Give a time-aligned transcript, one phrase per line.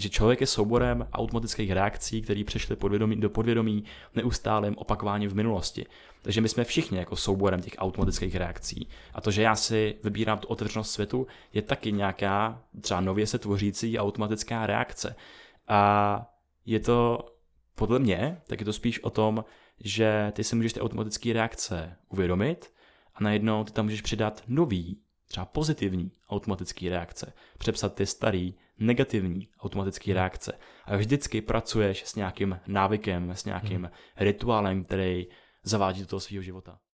[0.00, 5.86] že člověk je souborem automatických reakcí, které přišly podvědomí, do podvědomí neustálým opakováním v minulosti.
[6.22, 8.88] Takže my jsme všichni jako souborem těch automatických reakcí.
[9.14, 13.38] A to, že já si vybírám tu otevřenost světu, je taky nějaká třeba nově se
[13.38, 15.16] tvořící automatická reakce.
[15.68, 16.32] A
[16.66, 17.26] je to
[17.74, 19.44] podle mě, tak je to spíš o tom,
[19.84, 22.72] že ty si můžeš ty automatické reakce uvědomit
[23.14, 27.32] a najednou ty tam můžeš přidat nový, třeba pozitivní automatické reakce.
[27.58, 30.58] Přepsat ty starý, negativní automatické reakce.
[30.84, 33.90] A vždycky pracuješ s nějakým návykem, s nějakým hmm.
[34.16, 35.26] rituálem, který
[35.62, 36.78] zavádí do toho svého života.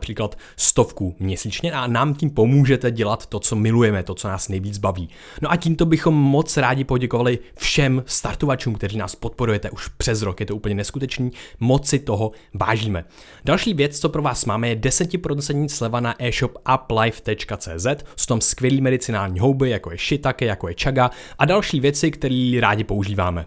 [0.00, 4.78] například stovku měsíčně a nám tím pomůžete dělat to, co milujeme, to, co nás nejvíc
[4.78, 5.08] baví.
[5.42, 10.40] No a tímto bychom moc rádi poděkovali všem startovačům, kteří nás podporujete už přes rok.
[10.40, 13.04] Je to úplně neskutečný, moc si toho vážíme.
[13.44, 17.86] Další věc, co pro vás máme, je 10% sleva na e-shop uplife.cz.
[18.16, 22.58] Jsou tam skvělý medicinální houby, jako je shiitake, jako je chaga a další věci, které
[22.60, 23.46] rádi používáme.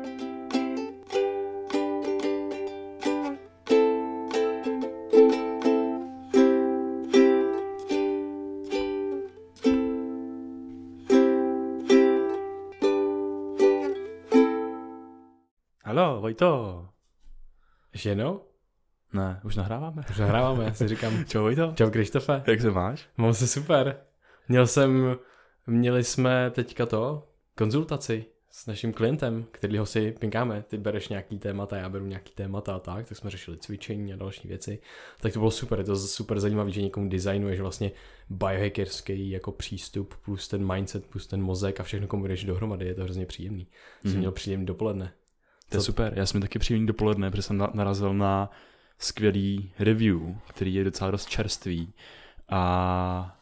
[15.93, 16.89] Vojto.
[17.93, 18.41] Ještě jednou?
[19.13, 20.03] Ne, už nahráváme.
[20.09, 21.25] Už nahráváme, já si říkám.
[21.27, 21.73] Čau Vojto.
[21.75, 22.43] Čau Krištofe.
[22.47, 23.09] Jak se máš?
[23.17, 23.97] Mám se super.
[24.47, 25.15] Měl jsem,
[25.67, 30.63] měli jsme teďka to, konzultaci s naším klientem, kterýho si pinkáme.
[30.67, 34.15] Ty bereš nějaký témata, já beru nějaký témata a tak, tak jsme řešili cvičení a
[34.15, 34.79] další věci.
[35.21, 37.91] Tak to bylo super, je to super zajímavé, že někomu designuješ vlastně
[38.29, 43.03] biohackerský jako přístup plus ten mindset, plus ten mozek a všechno kombinuješ dohromady, je to
[43.03, 43.67] hrozně příjemný.
[44.01, 44.17] Jsem mm.
[44.17, 45.13] měl příjemný dopoledne.
[45.71, 48.49] To je super, já jsem taky příjemný dopoledne, protože jsem narazil na
[48.99, 51.93] skvělý review, který je docela dost čerstvý
[52.49, 53.37] a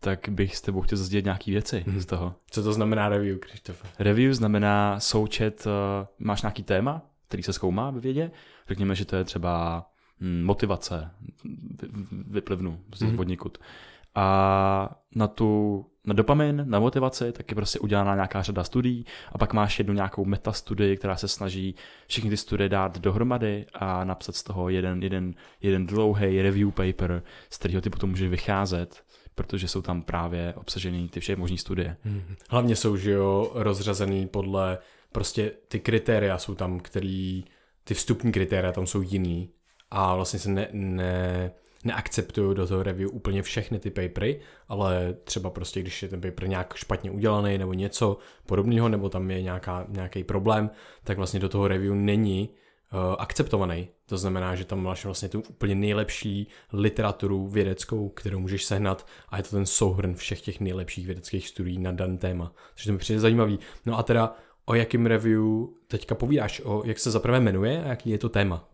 [0.00, 2.00] tak bych s tebou chtěl sdělit nějaký věci hmm.
[2.00, 2.34] z toho.
[2.50, 3.88] Co to znamená review, Krištofe?
[3.98, 8.30] Review znamená součet, uh, máš nějaký téma, který se zkoumá ve vědě,
[8.68, 9.86] řekněme, že to je třeba
[10.20, 11.10] hm, motivace,
[12.10, 13.58] vyplivnu z podnikud.
[14.14, 19.38] A na tu na dopamin, na motivaci, tak je prostě udělaná nějaká řada studií a
[19.38, 21.74] pak máš jednu nějakou metastudii, která se snaží
[22.06, 27.22] všechny ty studie dát dohromady a napsat z toho jeden, jeden, jeden dlouhý review paper,
[27.50, 29.02] z kterého ty potom může vycházet,
[29.34, 31.96] protože jsou tam právě obsažený ty všechny možné studie.
[32.04, 32.22] Hmm.
[32.50, 34.78] Hlavně jsou, že jo, rozřazený podle,
[35.12, 37.44] prostě ty kritéria jsou tam, který,
[37.84, 39.50] ty vstupní kritéria tam jsou jiný
[39.90, 41.50] a vlastně se ne, ne
[41.84, 46.48] neakceptuju do toho review úplně všechny ty papery, ale třeba prostě, když je ten paper
[46.48, 50.70] nějak špatně udělaný nebo něco podobného, nebo tam je nějaká, nějaký problém,
[51.04, 52.48] tak vlastně do toho review není
[52.92, 53.88] uh, akceptovaný.
[54.06, 59.36] To znamená, že tam máš vlastně tu úplně nejlepší literaturu vědeckou, kterou můžeš sehnat a
[59.36, 62.52] je to ten souhrn všech těch nejlepších vědeckých studií na daný téma.
[62.74, 63.58] Takže to mi přijde zajímavý.
[63.86, 64.34] No a teda
[64.64, 65.42] o jakém review
[65.86, 68.73] teďka povídáš, o jak se zaprvé jmenuje a jaký je to téma?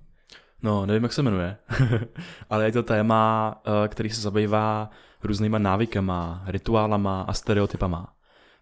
[0.62, 1.56] No, nevím, jak se jmenuje,
[2.50, 4.91] ale je to téma, eh, který se zabývá
[5.22, 8.15] různýma návykama, rituálama a stereotypama.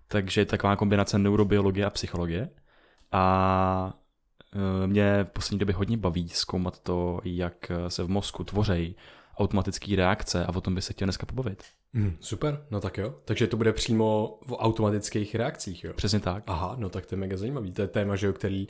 [0.09, 2.49] Takže je taková kombinace neurobiologie a psychologie.
[3.13, 3.93] A
[4.55, 8.97] eh, mě v poslední době hodně baví zkoumat to, jak se v mozku tvoří
[9.39, 11.63] automatické reakce a o tom by se chtěl dneska pobavit.
[11.93, 13.15] Mm, super, no tak jo.
[13.25, 15.93] Takže to bude přímo v automatických reakcích, jo?
[15.93, 16.43] Přesně tak.
[16.47, 17.73] Aha, no tak to je mega zajímavý.
[17.73, 18.69] To je téma, že jo, který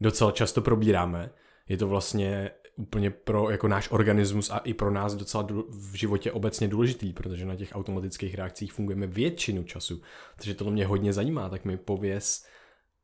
[0.00, 1.30] docela často probíráme.
[1.68, 6.32] Je to vlastně úplně pro jako náš organismus a i pro nás docela v životě
[6.32, 10.02] obecně důležitý, protože na těch automatických reakcích fungujeme většinu času.
[10.36, 12.46] Takže to mě hodně zajímá, tak mi pověz,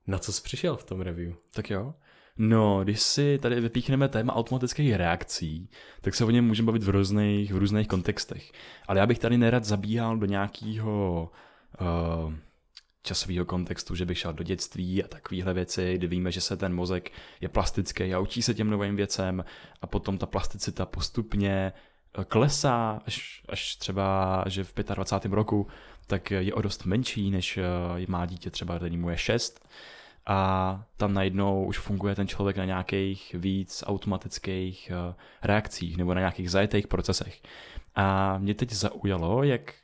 [0.06, 1.34] na co jsi přišel v tom review.
[1.54, 1.94] Tak jo.
[2.38, 5.70] No, když si tady vypíchneme téma automatických reakcí,
[6.00, 8.52] tak se o něm můžeme bavit v různých, v různých kontextech.
[8.88, 11.30] Ale já bych tady nerad zabíhal do nějakého
[11.80, 12.32] uh,
[13.02, 16.74] časového kontextu, že bych šel do dětství a takovéhle věci, kdy víme, že se ten
[16.74, 19.44] mozek je plastický a učí se těm novým věcem
[19.82, 21.72] a potom ta plasticita postupně
[22.18, 25.32] eh, klesá, až, až třeba, že v 25.
[25.34, 25.66] roku
[26.06, 27.62] tak je o dost menší, než eh,
[28.08, 29.68] má dítě třeba, který mu je 6
[30.26, 36.20] a tam najednou už funguje ten člověk na nějakých víc automatických eh, reakcích nebo na
[36.20, 37.42] nějakých zajetých procesech.
[37.94, 39.74] A mě teď zaujalo, jak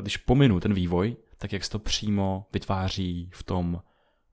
[0.00, 3.82] když pominu ten vývoj, tak jak se to přímo vytváří v tom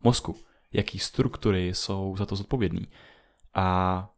[0.04, 0.36] mozku.
[0.74, 2.88] Jaký struktury jsou za to zodpovědný.
[3.54, 4.10] A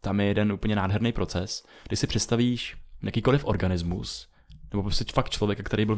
[0.00, 4.28] tam je jeden úplně nádherný proces, kdy si představíš jakýkoliv organismus,
[4.72, 5.96] nebo prostě fakt člověk, který byl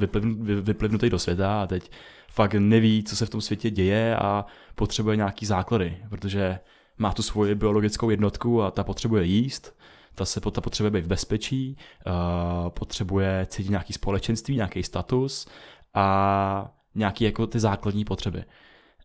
[0.63, 1.91] vyplivnutý do světa a teď
[2.31, 6.59] fakt neví, co se v tom světě děje a potřebuje nějaký základy, protože
[6.99, 9.77] má tu svoji biologickou jednotku a ta potřebuje jíst,
[10.15, 15.49] ta se ta potřebuje být v bezpečí, uh, potřebuje cítit nějaký společenství, nějaký status
[15.95, 18.45] a nějaký jako ty základní potřeby.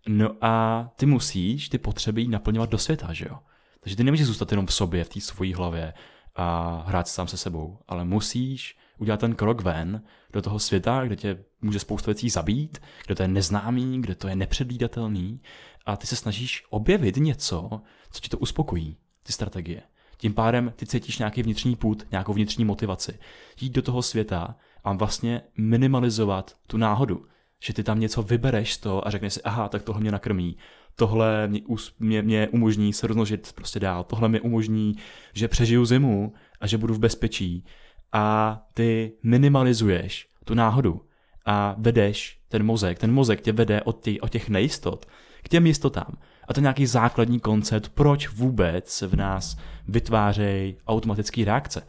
[0.08, 3.40] No a ty musíš ty potřeby naplňovat do světa, že jo?
[3.80, 5.94] Takže ty nemůžeš zůstat jenom v sobě, v té svojí hlavě
[6.36, 10.02] a hrát sám se sebou, ale musíš udělat ten krok ven
[10.34, 14.28] do toho světa, kde tě může spousta věcí zabít, kde to je neznámý, kde to
[14.28, 15.42] je nepředvídatelný
[15.86, 17.82] a ty se snažíš objevit něco,
[18.12, 19.82] co ti to uspokojí, ty strategie.
[20.18, 23.20] Tím pádem ty cítíš nějaký vnitřní půd, nějakou vnitřní motivaci.
[23.62, 24.56] Jít do toho světa
[24.88, 27.26] a vlastně minimalizovat tu náhodu.
[27.60, 30.58] Že ty tam něco vybereš z toho a řekneš si, aha, tak tohle mě nakrmí,
[30.96, 31.62] tohle mě,
[32.00, 34.96] mě, mě umožní se rozmnožit prostě dál, tohle mě umožní,
[35.34, 37.66] že přežiju zimu a že budu v bezpečí.
[38.14, 41.02] A ty minimalizuješ tu náhodu
[41.46, 43.00] a vedeš ten mozek.
[43.00, 45.06] Ten mozek tě vede od těch, od těch nejistot
[45.44, 46.18] k těm jistotám.
[46.48, 49.58] A to je nějaký základní koncept, proč vůbec v nás
[49.88, 51.88] vytvářejí automatické reakce.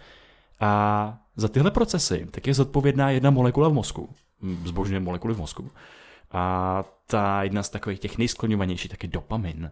[0.61, 4.09] A za tyhle procesy tak je zodpovědná jedna molekula v mozku,
[4.65, 5.71] zbožně molekuly v mozku.
[6.31, 9.71] A ta jedna z takových těch nejskloňovanějších tak je dopamin.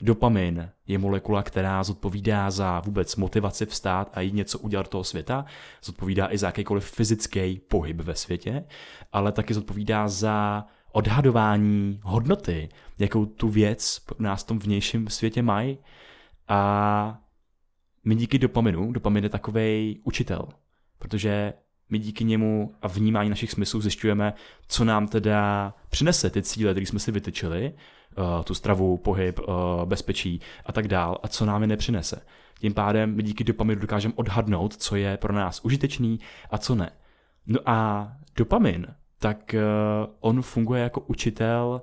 [0.00, 5.44] Dopamin je molekula, která zodpovídá za vůbec motivaci vstát a jít něco udělat toho světa,
[5.82, 8.64] zodpovídá i za jakýkoliv fyzický pohyb ve světě,
[9.12, 12.68] ale taky zodpovídá za odhadování hodnoty,
[12.98, 15.78] jakou tu věc nás v tom vnějším světě mají.
[16.48, 17.18] A
[18.04, 20.48] my díky dopaminu, dopamin je takový učitel,
[21.02, 21.52] protože
[21.90, 24.34] my díky němu a vnímání našich smyslů zjišťujeme,
[24.68, 27.74] co nám teda přinese ty cíle, které jsme si vytyčili,
[28.18, 29.54] uh, tu stravu, pohyb, uh,
[29.84, 32.22] bezpečí a tak dál, a co nám je nepřinese.
[32.60, 36.20] Tím pádem my díky dopaminu dokážeme odhadnout, co je pro nás užitečný
[36.50, 36.90] a co ne.
[37.46, 38.86] No a dopamin,
[39.18, 41.82] tak uh, on funguje jako učitel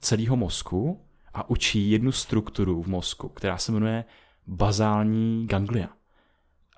[0.00, 1.04] celého mozku
[1.34, 4.04] a učí jednu strukturu v mozku, která se jmenuje
[4.46, 5.88] bazální ganglia.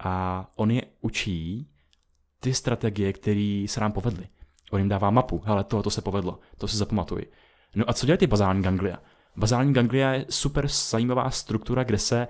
[0.04, 1.71] A on je učí
[2.42, 4.26] ty strategie, které se nám povedly.
[4.70, 7.26] On jim dává mapu, ale to, to se povedlo, to si zapamatuj.
[7.74, 8.98] No a co dělají ty bazální ganglia?
[9.36, 12.28] Bazální ganglia je super zajímavá struktura, kde se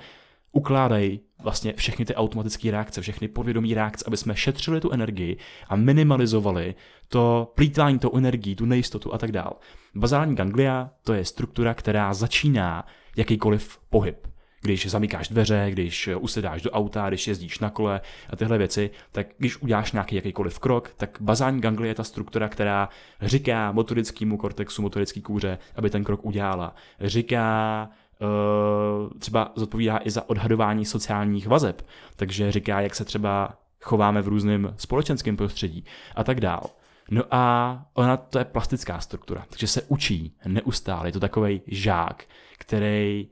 [0.52, 5.36] ukládají vlastně všechny ty automatické reakce, všechny podvědomí reakce, aby jsme šetřili tu energii
[5.68, 6.74] a minimalizovali
[7.08, 9.56] to plítvání tou energií, tu nejistotu a tak dál.
[9.94, 12.86] Bazální ganglia to je struktura, která začíná
[13.16, 14.31] jakýkoliv pohyb
[14.62, 18.00] když zamykáš dveře, když usedáš do auta, když jezdíš na kole
[18.30, 22.48] a tyhle věci, tak když uděláš nějaký jakýkoliv krok, tak bazální ganglie je ta struktura,
[22.48, 22.88] která
[23.20, 26.74] říká motorickému kortexu, motorický kůře, aby ten krok udělala.
[27.00, 27.88] Říká
[28.18, 34.28] uh, třeba zodpovídá i za odhadování sociálních vazeb, takže říká, jak se třeba chováme v
[34.28, 35.84] různém společenském prostředí
[36.16, 36.70] a tak dál.
[37.10, 41.08] No a ona to je plastická struktura, takže se učí neustále.
[41.08, 42.24] Je to takový žák,
[42.58, 43.28] který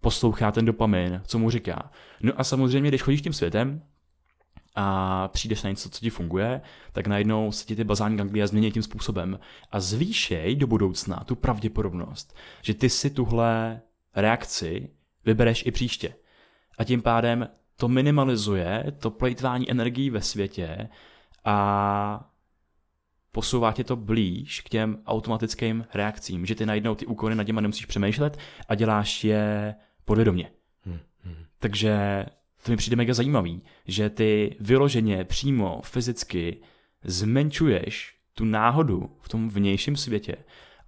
[0.00, 1.90] poslouchá ten dopamin, co mu říká.
[2.20, 3.82] No a samozřejmě, když chodíš tím světem,
[4.76, 6.60] a přijdeš na něco, co ti funguje,
[6.92, 9.38] tak najednou se ti ty bazální ganglia změní tím způsobem
[9.72, 13.80] a zvýšej do budoucna tu pravděpodobnost, že ty si tuhle
[14.16, 14.90] reakci
[15.24, 16.14] vybereš i příště.
[16.78, 20.88] A tím pádem to minimalizuje to plejtvání energií ve světě
[21.44, 22.30] a
[23.32, 27.60] posouvá tě to blíž k těm automatickým reakcím, že ty najednou ty úkony nad těma
[27.60, 28.38] nemusíš přemýšlet
[28.68, 29.74] a děláš je
[30.06, 30.50] podvědomě.
[30.84, 31.44] Hmm, hmm.
[31.58, 32.24] Takže
[32.62, 36.56] to mi přijde mega zajímavý, že ty vyloženě přímo fyzicky
[37.04, 40.36] zmenšuješ tu náhodu v tom vnějším světě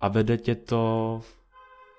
[0.01, 1.23] a vede tě to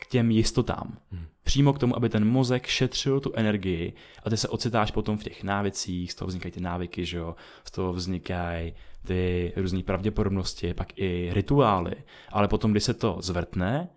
[0.01, 0.97] k těm jistotám.
[1.11, 1.25] Hmm.
[1.43, 5.23] Přímo k tomu, aby ten mozek šetřil tu energii a ty se ocitáš potom v
[5.23, 7.35] těch návicích, z toho vznikají ty návyky, že jo?
[7.63, 8.73] z toho vznikají
[9.07, 11.95] ty různé pravděpodobnosti, pak i rituály,
[12.29, 13.89] ale potom, když se to zvrtne,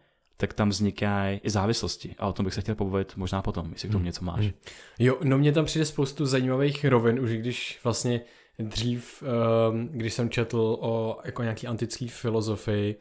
[0.42, 2.14] tak tam vznikají i závislosti.
[2.18, 4.06] A o tom bych se chtěl pobavit možná potom, jestli k tomu hmm.
[4.06, 4.40] něco máš.
[4.40, 4.52] Hmm.
[4.98, 8.20] Jo, no mě tam přijde spoustu zajímavých rovin, už když vlastně
[8.58, 9.22] dřív,
[9.70, 12.96] um, když jsem četl o jako nějaký antický filozofii,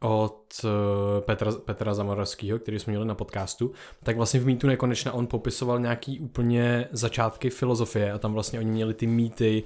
[0.00, 5.12] od eh, Petra, Petra Zamoravského, který jsme měli na podcastu, tak vlastně v Mýtu nekonečna
[5.12, 9.62] on popisoval nějaký úplně začátky filozofie a tam vlastně oni měli ty mýty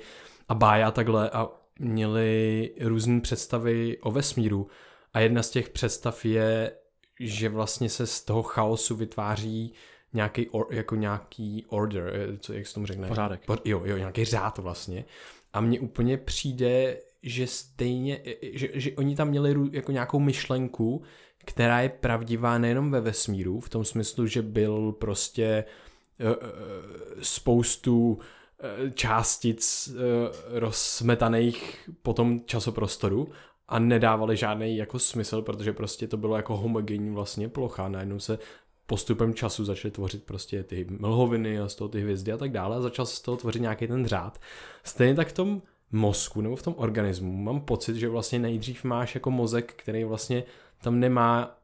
[0.48, 1.48] a báje a takhle a
[1.78, 4.66] měli různé představy o vesmíru
[5.14, 6.72] a jedna z těch představ je,
[7.20, 9.72] že vlastně se z toho chaosu vytváří
[10.12, 13.08] nějaký, or, jako nějaký order, eh, co, jak se tomu řekne?
[13.08, 13.40] Pořádek.
[13.46, 15.04] Po, jo, jo, nějaký řád vlastně.
[15.52, 21.02] A mně úplně přijde, že stejně, že, že oni tam měli jako nějakou myšlenku,
[21.44, 25.64] která je pravdivá nejenom ve vesmíru, v tom smyslu, že byl prostě
[26.20, 26.34] uh,
[27.22, 28.18] spoustu
[28.94, 29.92] částic
[30.48, 33.28] rozsmetaných po tom časoprostoru
[33.70, 38.38] a nedávali žádný jako smysl, protože prostě to bylo jako homogenní vlastně plocha, najednou se
[38.86, 42.76] postupem času začaly tvořit prostě ty mlhoviny a z toho ty hvězdy a tak dále
[42.76, 44.40] a začal se z toho tvořit nějaký ten řád.
[44.84, 45.62] Stejně tak v tom
[45.92, 50.44] mozku nebo v tom organismu mám pocit, že vlastně nejdřív máš jako mozek, který vlastně
[50.82, 51.58] tam nemá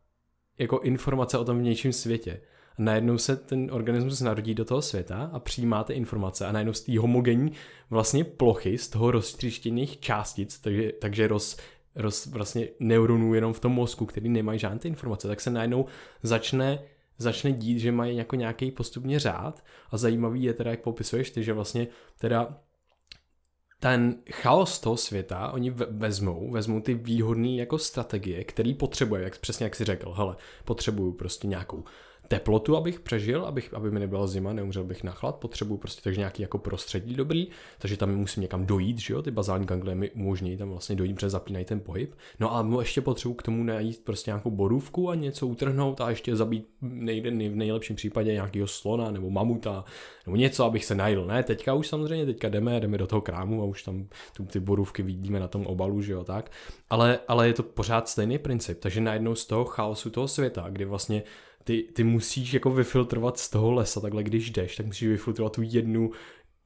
[0.58, 2.40] jako informace o tom vnějším světě.
[2.78, 6.72] A najednou se ten organismus narodí do toho světa a přijímá ty informace a najednou
[6.72, 7.52] z té homogenní
[7.90, 11.56] vlastně plochy, z toho roztříštěných částic, takže, takže roz,
[11.96, 15.86] roz, vlastně neuronů jenom v tom mozku, který nemají žádné ty informace, tak se najednou
[16.22, 16.78] začne
[17.18, 19.64] začne dít, že mají jako nějaký postupně řád.
[19.90, 21.88] A zajímavý je teda, jak popisuješ ty, že vlastně
[22.18, 22.60] teda
[23.80, 29.64] ten chaos toho světa, oni vezmou, vezmou ty výhodné jako strategie, který potřebuje, jak přesně
[29.64, 31.84] jak si řekl, hele, potřebuju prostě nějakou
[32.28, 36.21] teplotu, abych přežil, abych, aby mi nebyla zima, neumřel bych na chlad, potřebuju prostě takže
[36.21, 37.47] nějaký jako prostředí dobrý,
[37.78, 41.14] takže tam musím někam dojít, že jo, ty bazální ganglie mi umožní tam vlastně dojít,
[41.14, 42.14] protože zapínají ten pohyb.
[42.40, 46.37] No a ještě potřebuju k tomu najít prostě nějakou borůvku a něco utrhnout a ještě
[46.37, 49.85] zabít nejde, v nejlepším případě nějakého slona nebo mamuta
[50.26, 51.26] nebo něco, abych se najil.
[51.26, 54.06] Ne, teďka už samozřejmě, teďka jdeme, jdeme do toho krámu a už tam
[54.37, 56.50] tu, ty borůvky vidíme na tom obalu, že jo, tak.
[56.90, 60.85] Ale, ale je to pořád stejný princip, takže najednou z toho chaosu toho světa, kdy
[60.85, 61.23] vlastně
[61.66, 65.62] ty, ty musíš jako vyfiltrovat z toho lesa, takhle když jdeš, tak musíš vyfiltrovat tu
[65.64, 66.11] jednu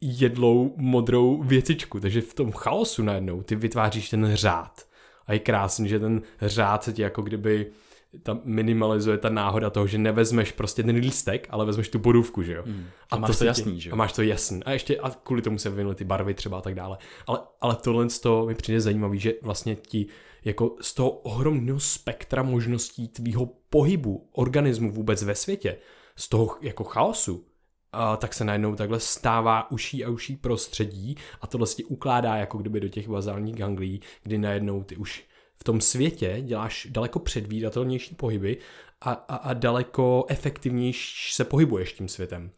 [0.00, 4.87] jedlou modrou věcičku, takže v tom chaosu najednou ty vytváříš ten řád.
[5.26, 7.66] A je krásný, že ten řád se ti jako kdyby
[8.23, 12.52] tam minimalizuje ta náhoda toho, že nevezmeš prostě ten lístek, ale vezmeš tu borůvku, že
[12.52, 12.62] jo.
[12.66, 12.87] Mm.
[13.11, 13.92] A, a máš to, to jasný, že jo.
[13.92, 14.64] A máš to jasný.
[14.64, 16.99] A ještě a kvůli tomu se vyvinuly ty barvy třeba a tak dále.
[17.26, 20.07] Ale, ale tohle z toho mi přijde zajímavý, že vlastně ti
[20.44, 25.76] jako z toho ohromného spektra možností tvýho pohybu organismu vůbec ve světě,
[26.16, 27.44] z toho jako chaosu,
[27.92, 32.59] a tak se najednou takhle stává uší a uší prostředí a to vlastně ukládá jako
[32.59, 35.25] kdyby do těch bazálních ganglí, kdy najednou ty už
[35.56, 38.59] v tom světě děláš daleko předvídatelnější pohyby
[39.00, 42.50] a, a, a daleko efektivnější se pohybuješ tím světem.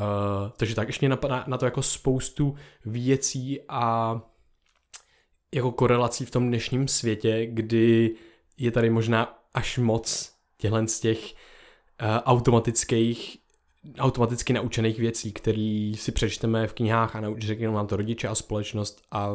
[0.00, 4.14] Uh, takže tak ještě napadá na to jako spoustu věcí a
[5.54, 8.14] jako korelací v tom dnešním světě, kdy
[8.58, 13.38] je tady možná až moc těchto z těch uh, automatických
[13.98, 18.34] automaticky naučených věcí, které si přečteme v knihách a nauč, řeknou nám to rodiče a
[18.34, 19.30] společnost a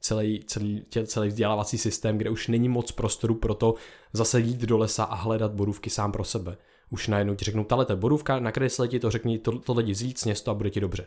[0.00, 3.74] celý, celý, celý vzdělávací systém, kde už není moc prostoru pro to
[4.12, 6.56] zase jít do lesa a hledat borůvky sám pro sebe.
[6.90, 10.18] Už najednou ti řeknou, tahle je borůvka, nakresli ti to, řekni to, tohle jdi zít,
[10.18, 11.06] sněz to a bude ti dobře.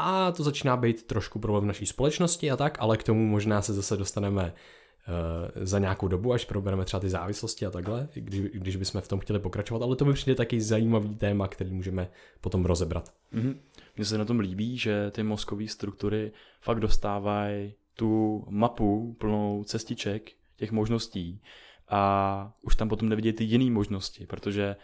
[0.00, 3.62] A to začíná být trošku problém v naší společnosti a tak, ale k tomu možná
[3.62, 8.40] se zase dostaneme uh, za nějakou dobu, až probereme třeba ty závislosti a takhle, když,
[8.40, 12.10] když bychom v tom chtěli pokračovat, ale to mi přijde taky zajímavý téma, který můžeme
[12.40, 13.12] potom rozebrat.
[13.34, 13.56] Mm-hmm.
[14.02, 20.72] Se na tom líbí, že ty mozkové struktury fakt dostávají tu mapu plnou cestiček, těch
[20.72, 21.42] možností
[21.88, 24.76] a už tam potom nevidějí ty jiné možnosti, protože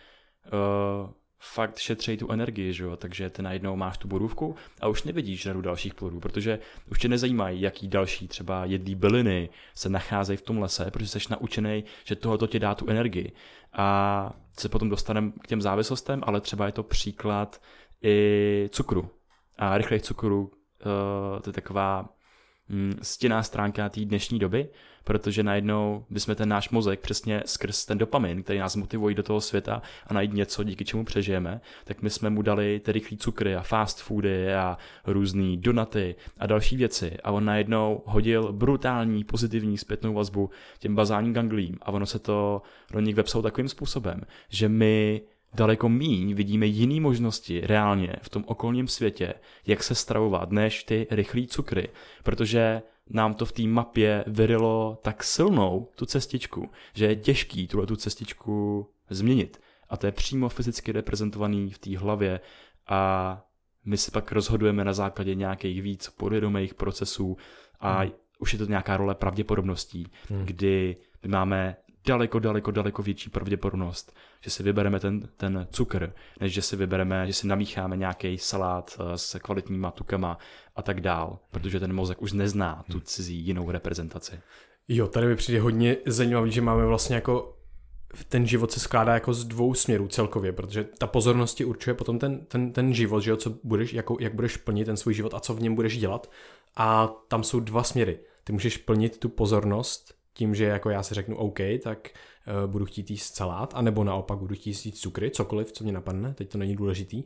[0.53, 1.11] uh,
[1.53, 2.97] fakt šetřejí tu energii, že jo?
[2.97, 6.59] takže ty najednou máš tu borůvku a už nevidíš řadu dalších plodů, protože
[6.91, 11.19] už tě nezajímají, jaký další třeba jedlí byliny se nacházejí v tom lese, protože jsi
[11.31, 13.33] naučený, že tohoto ti dá tu energii.
[13.73, 17.63] A se potom dostaneme k těm závislostem, ale třeba je to příklad
[18.03, 19.11] i cukru.
[19.59, 22.14] A rychlej cukru, uh, to je taková
[23.03, 24.69] stěná stránka té dnešní doby,
[25.05, 29.41] protože najednou bychom ten náš mozek přesně skrz ten dopamin, který nás motivuje do toho
[29.41, 33.57] světa a najít něco, díky čemu přežijeme, tak my jsme mu dali ty rychlé cukry
[33.57, 37.17] a fast foody a různé donaty a další věci.
[37.25, 41.79] A on najednou hodil brutální pozitivní zpětnou vazbu těm bazálním ganglím.
[41.83, 45.23] A ono se to do nich vepsalo takovým způsobem, že my
[45.55, 49.35] daleko míň vidíme jiné možnosti reálně v tom okolním světě,
[49.67, 51.89] jak se stravovat, než ty rychlé cukry,
[52.23, 57.87] protože nám to v té mapě vyrilo tak silnou tu cestičku, že je těžký tuhle
[57.87, 59.61] tu cestičku změnit.
[59.89, 62.41] A to je přímo fyzicky reprezentovaný v té hlavě
[62.87, 63.43] a
[63.85, 67.37] my se pak rozhodujeme na základě nějakých víc podvědomých procesů
[67.81, 68.11] a hmm.
[68.39, 70.45] už je to nějaká role pravděpodobností, hmm.
[70.45, 76.53] kdy my máme daleko, daleko, daleko větší pravděpodobnost, že si vybereme ten, ten cukr, než
[76.53, 80.39] že si vybereme, že si namícháme nějaký salát eh, s kvalitníma tukama
[80.77, 84.41] a tak dál, protože ten mozek už nezná tu cizí jinou reprezentaci.
[84.89, 87.57] Jo, tady mi přijde hodně zajímavý, že máme vlastně jako
[88.29, 92.19] ten život se skládá jako z dvou směrů celkově, protože ta pozornost ti určuje potom
[92.19, 95.35] ten, ten, ten život, že jo, co budeš, jako, jak budeš plnit ten svůj život
[95.35, 96.31] a co v něm budeš dělat.
[96.77, 98.19] A tam jsou dva směry.
[98.45, 102.85] Ty můžeš plnit tu pozornost tím, že jako já si řeknu OK, tak uh, budu
[102.85, 106.59] chtít jíst salát, anebo naopak budu chtít jíst cukry, cokoliv, co mě napadne, teď to
[106.59, 107.25] není důležitý,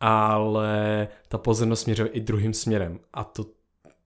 [0.00, 3.00] ale ta pozornost směřuje i druhým směrem.
[3.12, 3.46] A to,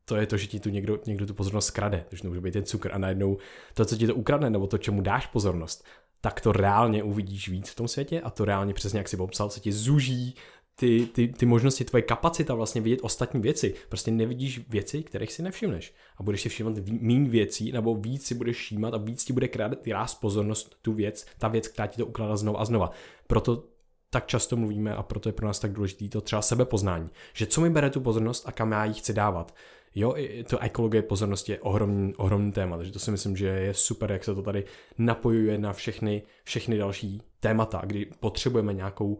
[0.04, 2.52] to je to, že ti tu někdo, někdo tu pozornost krade, takže to může být
[2.52, 2.92] ten cukr.
[2.92, 3.38] A najednou
[3.75, 5.85] to, co ti to ukradne, nebo to, čemu dáš pozornost,
[6.21, 9.50] tak to reálně uvidíš víc v tom světě a to reálně přesně jak si popsal,
[9.50, 10.35] se ti zuží
[10.76, 13.74] ty, ty, ty možnosti, tvoje kapacita vlastně vidět ostatní věci.
[13.88, 15.94] Prostě nevidíš věci, kterých si nevšimneš.
[16.16, 19.48] A budeš si všímat méně věcí, nebo víc si budeš všímat a víc ti bude
[19.48, 22.90] krást pozornost tu věc, ta věc, která ti to ukládá znova a znova.
[23.26, 23.64] Proto
[24.10, 27.10] tak často mluvíme a proto je pro nás tak důležité to třeba sebepoznání.
[27.32, 29.54] Že co mi bere tu pozornost a kam já ji chci dávat.
[29.94, 30.14] Jo,
[30.48, 34.24] to ekologie pozornosti je ohromný, ohromný téma, takže to si myslím, že je super, jak
[34.24, 34.64] se to tady
[34.98, 39.18] napojuje na všechny, všechny další témata, kdy potřebujeme nějakou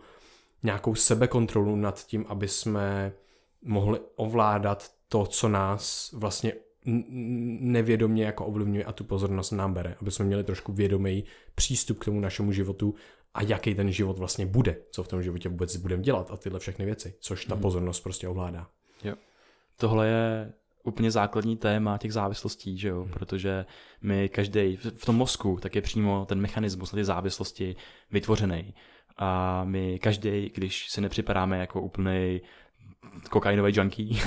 [0.63, 3.13] nějakou sebekontrolu nad tím, aby jsme
[3.63, 6.53] mohli ovládat to, co nás vlastně
[6.85, 12.05] nevědomě jako ovlivňuje a tu pozornost nám bere, aby jsme měli trošku vědomý přístup k
[12.05, 12.95] tomu našemu životu
[13.35, 16.61] a jaký ten život vlastně bude, co v tom životě vůbec budeme dělat a tyhle
[16.61, 17.61] všechny věci, což ta mm.
[17.61, 18.67] pozornost prostě ovládá.
[19.05, 19.15] Jo.
[19.77, 20.53] Tohle je
[20.85, 23.03] úplně základní téma těch závislostí, že jo?
[23.03, 23.13] Hmm.
[23.13, 23.67] protože
[24.03, 27.77] my každý v tom mozku tak je přímo ten mechanismus té závislosti
[28.11, 28.75] vytvořený
[29.19, 32.41] a my každý, když si nepřipadáme jako úplný
[33.31, 34.21] kokainový junkie,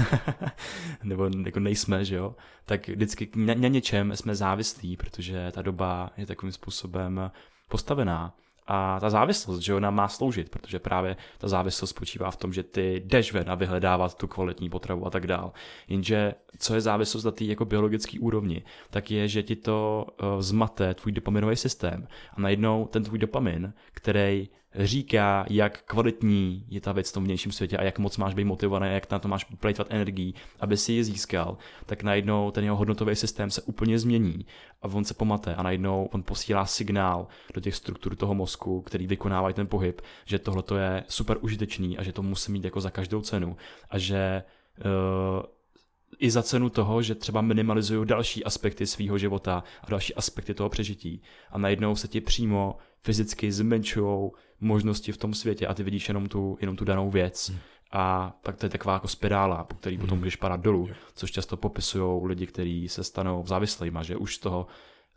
[1.03, 6.09] nebo jako nejsme, že jo, tak vždycky na, na něčem jsme závislí, protože ta doba
[6.17, 7.31] je takovým způsobem
[7.69, 8.33] postavená.
[8.67, 12.63] A ta závislost, že ona má sloužit, protože právě ta závislost spočívá v tom, že
[12.63, 15.53] ty jdeš ven a vyhledávat tu kvalitní potravu a tak dál.
[15.87, 20.41] Jenže co je závislost na té jako biologické úrovni, tak je, že ti to uh,
[20.41, 26.91] zmate tvůj dopaminový systém a najednou ten tvůj dopamin, který říká, jak kvalitní je ta
[26.91, 29.43] věc v tom vnějším světě a jak moc máš být motivovaný, jak na to máš
[29.43, 34.45] plejtvat energii, aby si ji získal, tak najednou ten jeho hodnotový systém se úplně změní
[34.81, 39.07] a on se pomate a najednou on posílá signál do těch struktur toho mozku, který
[39.07, 42.89] vykonávají ten pohyb, že tohle je super užitečný a že to musí mít jako za
[42.89, 43.57] každou cenu
[43.89, 44.43] a že
[44.85, 45.45] uh,
[46.19, 50.69] i za cenu toho, že třeba minimalizují další aspekty svého života a další aspekty toho
[50.69, 51.21] přežití.
[51.51, 56.25] A najednou se ti přímo fyzicky zmenšují možnosti v tom světě a ty vidíš jenom
[56.25, 57.49] tu, jenom tu danou věc.
[57.49, 57.59] Hmm.
[57.91, 60.19] A pak to je taková jako spirála, po který potom hmm.
[60.19, 64.67] můžeš padat dolů, což často popisují lidi, kteří se stanou závislými, že už z toho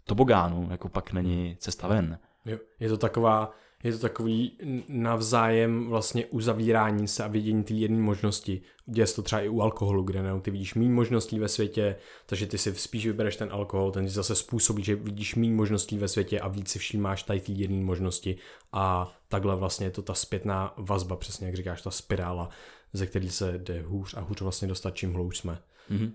[0.05, 1.57] tobogánu jako pak není hmm.
[1.59, 2.19] cesta ven.
[2.45, 4.53] Jo, je to taková je to takový
[4.89, 8.61] navzájem vlastně uzavírání se a vidění ty jedné možnosti.
[8.87, 11.97] Děje se to třeba i u alkoholu, kde ne, ty vidíš méně možností ve světě,
[12.27, 15.99] takže ty si spíš vybereš ten alkohol, ten ti zase způsobí, že vidíš méně možností
[15.99, 18.37] ve světě a víc si všímáš tady ty jedné možnosti
[18.73, 22.49] a takhle vlastně je to ta zpětná vazba, přesně jak říkáš, ta spirála,
[22.93, 25.59] ze který se jde hůř a hůř vlastně dostat, čím hlouž jsme.
[25.91, 26.13] Mm-hmm.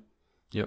[0.54, 0.65] Jo.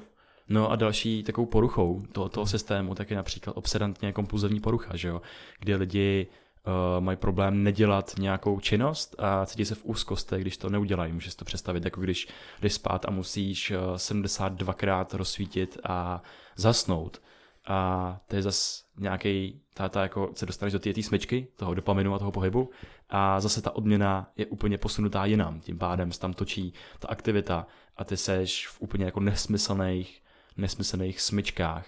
[0.48, 5.08] No a další takovou poruchou toho, toho systému tak je například obsedantně kompulzivní porucha, že
[5.08, 5.22] jo?
[5.60, 6.26] kdy lidi
[6.66, 11.12] uh, mají problém nedělat nějakou činnost a cítí se v úzkosti, když to neudělají.
[11.12, 12.28] Můžeš to představit, jako když
[12.62, 16.22] jdeš spát a musíš 72krát eh, rozsvítit a
[16.56, 17.22] zasnout.
[17.66, 22.18] A to je zase nějaký, ta, jako se dostaneš do té smyčky, toho dopaminu a
[22.18, 22.70] toho pohybu
[23.08, 25.60] a zase ta odměna je úplně posunutá jinam.
[25.60, 30.22] Tím pádem se tam točí ta aktivita a ty seš v úplně jako nesmyslných,
[30.56, 31.86] nesmyslných smyčkách.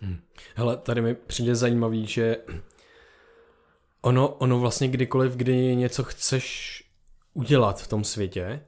[0.00, 0.20] Hmm.
[0.54, 2.36] Hele, tady mi přijde zajímavý, že
[4.02, 6.82] Ono, ono vlastně kdykoliv, kdy něco chceš
[7.34, 8.60] udělat v tom světě,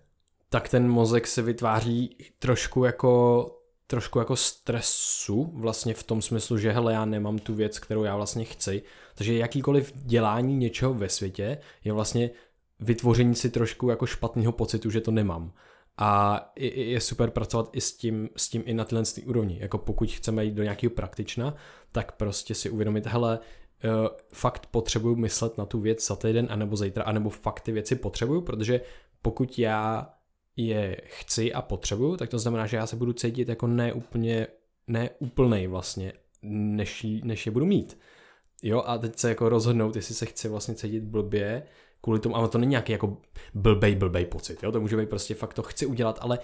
[0.49, 3.47] tak ten mozek se vytváří trošku jako
[3.91, 8.17] trošku jako stresu, vlastně v tom smyslu, že hele, já nemám tu věc, kterou já
[8.17, 8.83] vlastně chci.
[9.15, 12.31] Takže jakýkoliv dělání něčeho ve světě je vlastně
[12.81, 15.53] vytvoření si trošku jako špatného pocitu, že to nemám.
[15.99, 19.59] A je super pracovat i s tím, s tím i na tyhle úrovni.
[19.61, 21.55] Jako pokud chceme jít do nějakého praktična,
[21.93, 23.39] tak prostě si uvědomit, hele,
[23.85, 27.97] uh, fakt potřebuju myslet na tu věc za týden, anebo zítra, anebo fakt ty věci
[27.97, 28.81] potřebuju, protože
[29.23, 30.15] pokud já
[30.57, 34.47] je chci a potřebuju, tak to znamená, že já se budu cítit jako neúplně,
[34.87, 36.13] neúplnej vlastně,
[36.43, 37.99] než, než je budu mít.
[38.63, 41.63] Jo, a teď se jako rozhodnout, jestli se chci vlastně cítit blbě,
[42.01, 43.17] kvůli tomu, ale to není nějaký jako
[43.55, 46.39] blbej, blbej pocit, jo, to může být prostě fakt to chci udělat, ale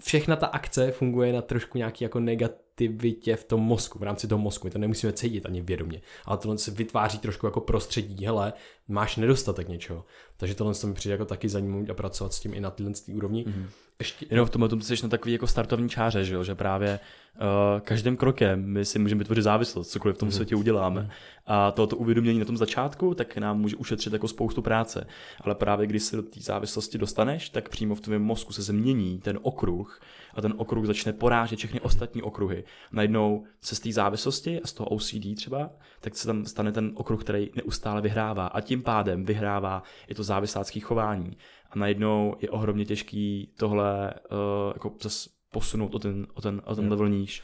[0.00, 4.28] všechna ta akce funguje na trošku nějaký jako negat, aktivitě v tom mozku, v rámci
[4.28, 4.66] toho mozku.
[4.66, 8.52] My to nemusíme cítit ani vědomě, ale tohle se vytváří trošku jako prostředí, hele,
[8.88, 10.04] máš nedostatek něčeho.
[10.36, 13.44] Takže tohle mi přijde jako taky zajímavé a pracovat s tím i na téhle úrovni.
[13.44, 13.66] Mm-hmm.
[13.98, 14.26] Ještě...
[14.30, 16.44] Jenom v tomhle tom jsi na takový jako startovní čáře, že, jo?
[16.44, 17.00] že právě
[17.34, 20.32] uh, každým krokem my si můžeme vytvořit závislost, cokoliv v tom mm-hmm.
[20.32, 21.00] světě uděláme.
[21.00, 21.34] Mm-hmm.
[21.46, 25.06] A toto uvědomění na tom začátku, tak nám může ušetřit jako spoustu práce.
[25.40, 29.18] Ale právě když se do té závislosti dostaneš, tak přímo v tvém mozku se změní
[29.18, 30.00] ten okruh
[30.34, 32.64] a ten okruh začne porážet všechny ostatní okruhy.
[32.92, 35.70] Najednou se z té závislosti a z toho OCD třeba,
[36.00, 40.22] tak se tam stane ten okruh, který neustále vyhrává a tím pádem vyhrává i to
[40.22, 41.36] závislácké chování.
[41.70, 46.74] A najednou je ohromně těžký tohle uh, jako zase posunout o ten, o ten, o
[46.74, 47.42] ten level níž.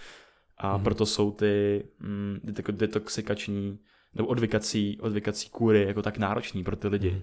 [0.59, 0.83] A mm-hmm.
[0.83, 2.40] proto jsou ty, mm,
[2.71, 3.79] detoxikační
[4.14, 7.11] nebo odvykací, odvykací kůry jako tak náročný pro ty lidi.
[7.11, 7.23] Mm-hmm.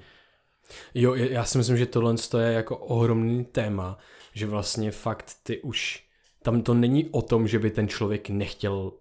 [0.93, 3.97] Jo, já si myslím, že tohle je jako ohromný téma,
[4.33, 6.03] že vlastně fakt ty už,
[6.43, 8.91] tam to není o tom, že by ten člověk nechtěl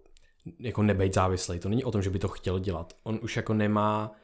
[0.59, 2.93] jako nebejt závislý, to není o tom, že by to chtěl dělat.
[3.03, 4.15] On už jako nemá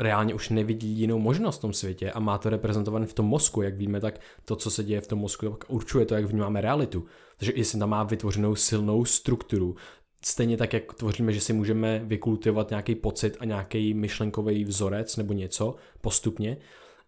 [0.00, 3.62] reálně už nevidí jinou možnost v tom světě a má to reprezentované v tom mozku,
[3.62, 6.60] jak víme, tak to, co se děje v tom mozku, tak určuje to, jak vnímáme
[6.60, 7.04] realitu.
[7.36, 9.76] Takže jestli tam má vytvořenou silnou strukturu,
[10.24, 15.32] stejně tak, jak tvoříme, že si můžeme vykultivovat nějaký pocit a nějaký myšlenkový vzorec nebo
[15.32, 16.56] něco postupně,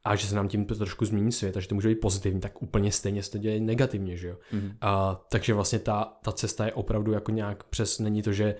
[0.04, 2.62] a že se nám tím to trošku změní svět, takže to může být pozitivní, tak
[2.62, 4.36] úplně stejně se to děje negativně, že jo.
[4.52, 4.72] Mm.
[4.80, 8.54] A, takže vlastně ta, ta cesta je opravdu jako nějak přes, není to, že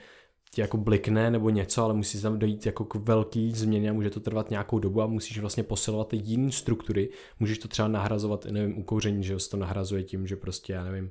[0.54, 4.10] ti jako blikne nebo něco, ale musí tam dojít jako k velký změně a může
[4.10, 7.08] to trvat nějakou dobu a musíš vlastně posilovat ty jiné struktury.
[7.40, 10.84] Můžeš to třeba nahrazovat, nevím, u kouření, že se to nahrazuje tím, že prostě, já
[10.84, 11.04] nevím,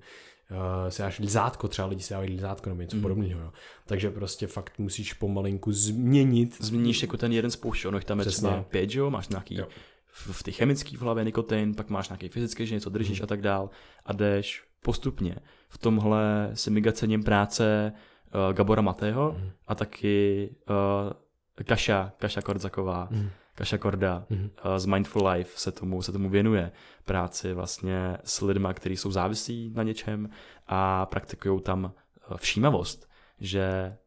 [0.52, 3.02] uh, si dáš lizátko, třeba lidi si dávají lizátko nebo něco mm.
[3.02, 3.42] podobného.
[3.42, 3.52] Jo.
[3.86, 6.58] Takže prostě fakt musíš pomalinku změnit.
[6.60, 9.68] Změníš jako ten jeden spoušť, ono tam je třeba pět, že jo, máš nějaký jo.
[10.06, 13.24] v, v ty chemický v hlavě nikotin, pak máš nějaký fyzický, že něco držíš mm.
[13.24, 13.70] a tak dál
[14.06, 15.36] a jdeš postupně.
[15.70, 17.94] V tomhle si mega cením práce
[18.34, 19.50] uh, Gabora Matého mm.
[19.68, 23.30] a taky uh, Kaša, Kaša Kordzaková, mm.
[23.56, 24.38] Kaša Korda mm.
[24.40, 26.72] uh, z Mindful Life se tomu, se tomu věnuje
[27.06, 30.30] práci vlastně s lidmi, kteří jsou závislí na něčem
[30.68, 31.94] a praktikují tam
[32.36, 33.98] všímavost, že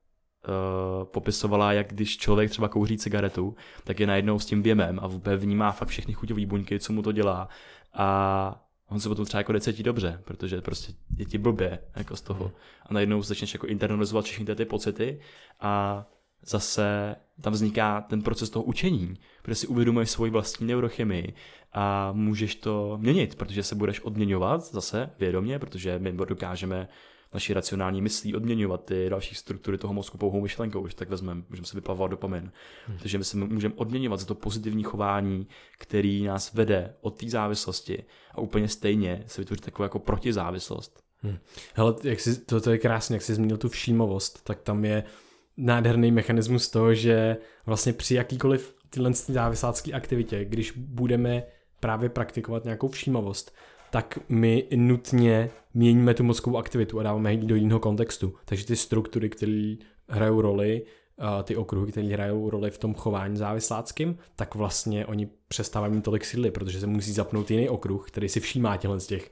[0.48, 5.06] uh, popisovala, jak když člověk třeba kouří cigaretu, tak je najednou s tím věmem a
[5.36, 7.48] vnímá fakt všechny chuťové buňky, co mu to dělá
[7.94, 8.63] a
[8.94, 12.52] on se potom třeba jako necítí dobře, protože prostě je ti blbě jako z toho.
[12.86, 15.20] A najednou začneš jako internalizovat všechny ty pocity
[15.60, 16.04] a
[16.46, 21.34] zase tam vzniká ten proces toho učení, protože si uvědomuješ svoji vlastní neurochemii
[21.72, 26.88] a můžeš to měnit, protože se budeš odměňovat zase vědomě, protože my dokážeme
[27.34, 31.66] naší racionální myslí odměňovat ty další struktury toho mozku pouhou myšlenkou, když tak vezmeme, můžeme
[31.66, 32.52] si vyplavovat dopamin.
[32.86, 32.98] Hmm.
[32.98, 35.46] Takže my se můžeme odměňovat za to pozitivní chování,
[35.78, 41.02] který nás vede od té závislosti a úplně stejně se vytvoří takovou jako protizávislost.
[41.22, 41.38] Hmm.
[41.74, 45.04] Hele, jak jsi, to, to je krásně, jak jsi zmínil tu všímavost, tak tam je
[45.56, 51.42] nádherný mechanismus toho, že vlastně při jakýkoliv tyhle závislácké aktivitě, když budeme
[51.80, 53.54] právě praktikovat nějakou všímavost,
[53.94, 58.34] tak my nutně měníme tu mozkovou aktivitu a dáváme ji do jiného kontextu.
[58.44, 59.74] Takže ty struktury, které
[60.08, 60.82] hrajou roli,
[61.44, 66.24] ty okruhy, které hrajou roli v tom chování závisláckým, tak vlastně oni přestávají mít tolik
[66.24, 69.30] síly, protože se musí zapnout jiný okruh, který si všímá těchto z těch,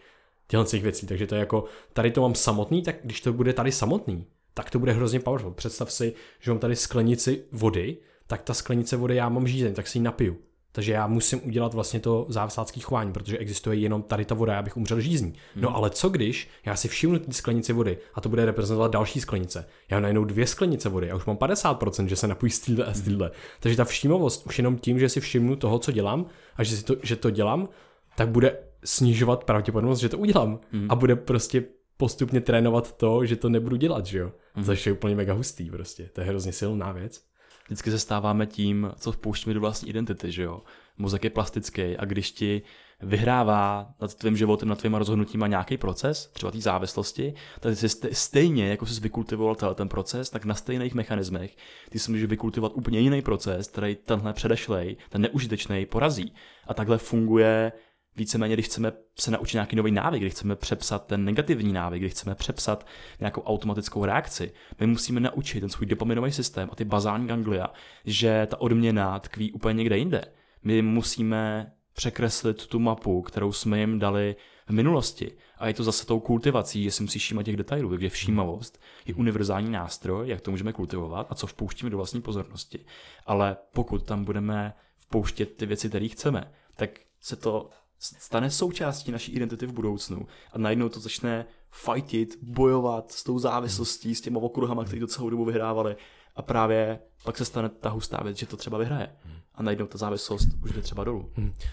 [0.49, 1.07] těchto z těch věcí.
[1.07, 4.71] Takže to je jako, tady to mám samotný, tak když to bude tady samotný, tak
[4.71, 5.51] to bude hrozně powerful.
[5.51, 7.97] Představ si, že mám tady sklenici vody,
[8.27, 10.37] tak ta sklenice vody já mám žízeň, tak si ji napiju.
[10.73, 14.77] Takže já musím udělat vlastně to závislácké chování, protože existuje jenom tady ta voda, abych
[14.77, 15.35] umřel žízní.
[15.57, 15.77] No hmm.
[15.77, 19.67] ale co když já si všimnu ty sklenici vody a to bude reprezentovat další sklenice.
[19.91, 22.85] Já mám najednou dvě sklenice vody a už mám 50%, že se napojí z týhle
[22.85, 23.31] a z týhle.
[23.61, 26.85] Takže ta všímavost už jenom tím, že si všimnu toho, co dělám a že, si
[26.85, 27.69] to, že to dělám,
[28.17, 30.61] tak bude snižovat pravděpodobnost, že to udělám.
[30.73, 30.87] Hmm.
[30.91, 31.65] A bude prostě
[31.97, 34.33] postupně trénovat to, že to nebudu dělat, že jo.
[34.55, 34.65] Hmm.
[34.65, 36.11] Což je úplně mega hustý prostě.
[36.13, 37.32] To je hrozně silná věc
[37.67, 40.63] vždycky se stáváme tím, co vpouštíme do vlastní identity, že jo.
[40.99, 42.63] Mozek je plastický a když ti
[43.03, 48.69] vyhrává nad tvým životem, nad tvýma rozhodnutíma nějaký proces, třeba té závislosti, tak ty stejně,
[48.69, 51.57] jako jsi vykultivoval ten proces, tak na stejných mechanismech
[51.91, 56.35] ty si můžeš vykultivovat úplně jiný proces, který tenhle předešlej, ten neužitečný, porazí.
[56.67, 57.73] A takhle funguje
[58.17, 62.13] víceméně, když chceme se naučit nějaký nový návyk, když chceme přepsat ten negativní návyk, když
[62.13, 62.87] chceme přepsat
[63.21, 67.67] nějakou automatickou reakci, my musíme naučit ten svůj dopaminový systém a ty bazální ganglia,
[68.05, 70.25] že ta odměna tkví úplně někde jinde.
[70.65, 75.33] My musíme překreslit tu mapu, kterou jsme jim dali v minulosti.
[75.59, 77.91] A je to zase tou kultivací, že si musí všímat těch detailů.
[77.91, 82.85] Takže všímavost je univerzální nástroj, jak to můžeme kultivovat a co vpouštíme do vlastní pozornosti.
[83.27, 87.71] Ale pokud tam budeme vpouštět ty věci, které chceme, tak se to
[88.03, 94.15] stane součástí naší identity v budoucnu a najednou to začne fightit, bojovat s tou závislostí,
[94.15, 95.97] s těma okruhama, který to celou dobu vyhrávali.
[96.37, 99.17] A právě pak se stane ta hustá věc, že to třeba vyhraje.
[99.55, 101.33] A najednou ta závislost už jde třeba dolů.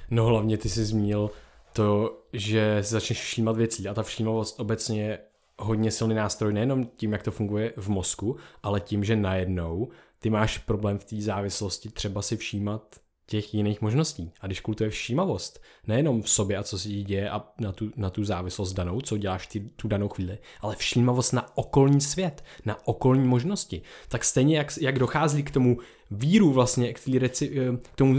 [0.10, 1.32] No hlavně ty jsi zmínil
[1.74, 5.20] to, že začneš všímat věcí a ta všímavost obecně je
[5.60, 9.90] hodně silný nástroj nejenom tím, jak to funguje v mozku, ale tím, že najednou
[10.20, 12.96] ty máš problém v té závislosti třeba si všímat
[13.30, 14.32] těch jiných možností.
[14.42, 17.92] A když kultuje všímavost, nejenom v sobě a co se jí děje a na tu,
[17.96, 22.44] na tu závislost danou, co děláš ty, tu danou chvíli, ale všímavost na okolní svět,
[22.66, 25.78] na okolní možnosti, tak stejně jak, jak dochází k tomu
[26.12, 28.18] víru vlastně, k, reci, eh, k tomu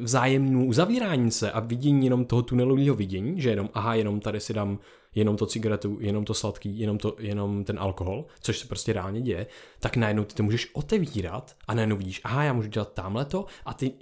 [0.00, 4.52] vzájemnému uzavírání se a vidění jenom toho tunelového vidění, že jenom, aha, jenom tady si
[4.52, 4.78] dám
[5.14, 9.20] jenom to cigaretu, jenom to sladký, jenom, to, jenom ten alkohol, což se prostě reálně
[9.20, 9.46] děje,
[9.80, 13.46] tak najednou ty to můžeš otevírat a najednou vidíš, aha, já můžu dělat tamhle to
[13.64, 13.92] a ty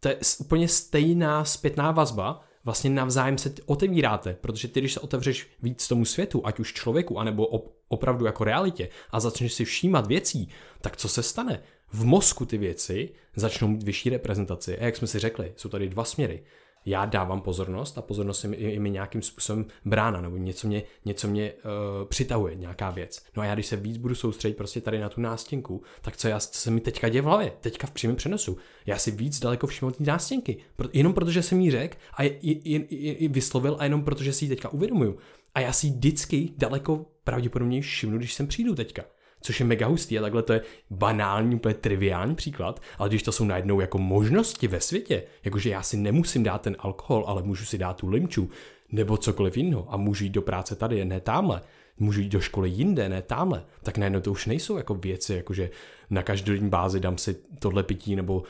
[0.00, 5.48] to je úplně stejná zpětná vazba, vlastně navzájem se otevíráte, protože ty, když se otevřeš
[5.62, 7.46] víc tomu světu, ať už člověku, anebo
[7.88, 10.48] opravdu jako realitě a začneš si všímat věcí,
[10.80, 11.62] tak co se stane?
[11.92, 14.78] V mozku ty věci začnou mít vyšší reprezentaci.
[14.78, 16.44] A jak jsme si řekli, jsou tady dva směry
[16.88, 20.82] já dávám pozornost a pozornost je mi, je mi nějakým způsobem brána, nebo něco mě,
[21.04, 23.22] něco mě uh, přitahuje, nějaká věc.
[23.36, 26.28] No a já když se víc budu soustředit prostě tady na tu nástěnku, tak co,
[26.28, 28.56] já, co se mi teďka děje v hlavě, teďka v přímém přenosu.
[28.86, 30.56] Já si víc daleko všimnu té nástěnky,
[30.92, 34.44] jenom protože jsem jí řekl a je, je, je, je, vyslovil a jenom protože si
[34.44, 35.18] ji teďka uvědomuju.
[35.54, 39.02] A já si ji vždycky daleko pravděpodobně všimnu, když sem přijdu teďka
[39.40, 43.32] což je mega hustý a takhle to je banální, úplně triviální příklad, ale když to
[43.32, 47.64] jsou najednou jako možnosti ve světě, jakože já si nemusím dát ten alkohol, ale můžu
[47.64, 48.50] si dát tu limču,
[48.92, 51.60] nebo cokoliv jiného a můžu jít do práce tady, ne tamhle,
[51.98, 55.70] můžu jít do školy jinde, ne tamhle, tak najednou to už nejsou jako věci, jakože
[56.10, 58.42] na každodenní bázi dám si tohle pití nebo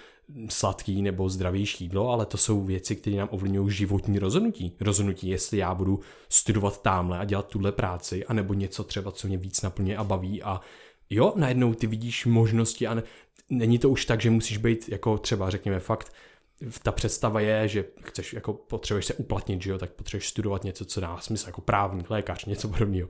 [0.48, 4.76] sladký nebo zdravější jídlo, ale to jsou věci, které nám ovlivňují životní rozhodnutí.
[4.80, 9.36] Rozhodnutí, jestli já budu studovat tamhle a dělat tuhle práci, anebo něco třeba, co mě
[9.36, 10.60] víc naplňuje a baví a
[11.10, 13.02] jo, najednou ty vidíš možnosti a ne,
[13.50, 16.12] není to už tak, že musíš být jako třeba, řekněme fakt,
[16.82, 20.84] ta představa je, že chceš, jako potřebuješ se uplatnit, že jo, tak potřebuješ studovat něco,
[20.84, 23.08] co dá smysl, jako právník, lékař, něco podobného.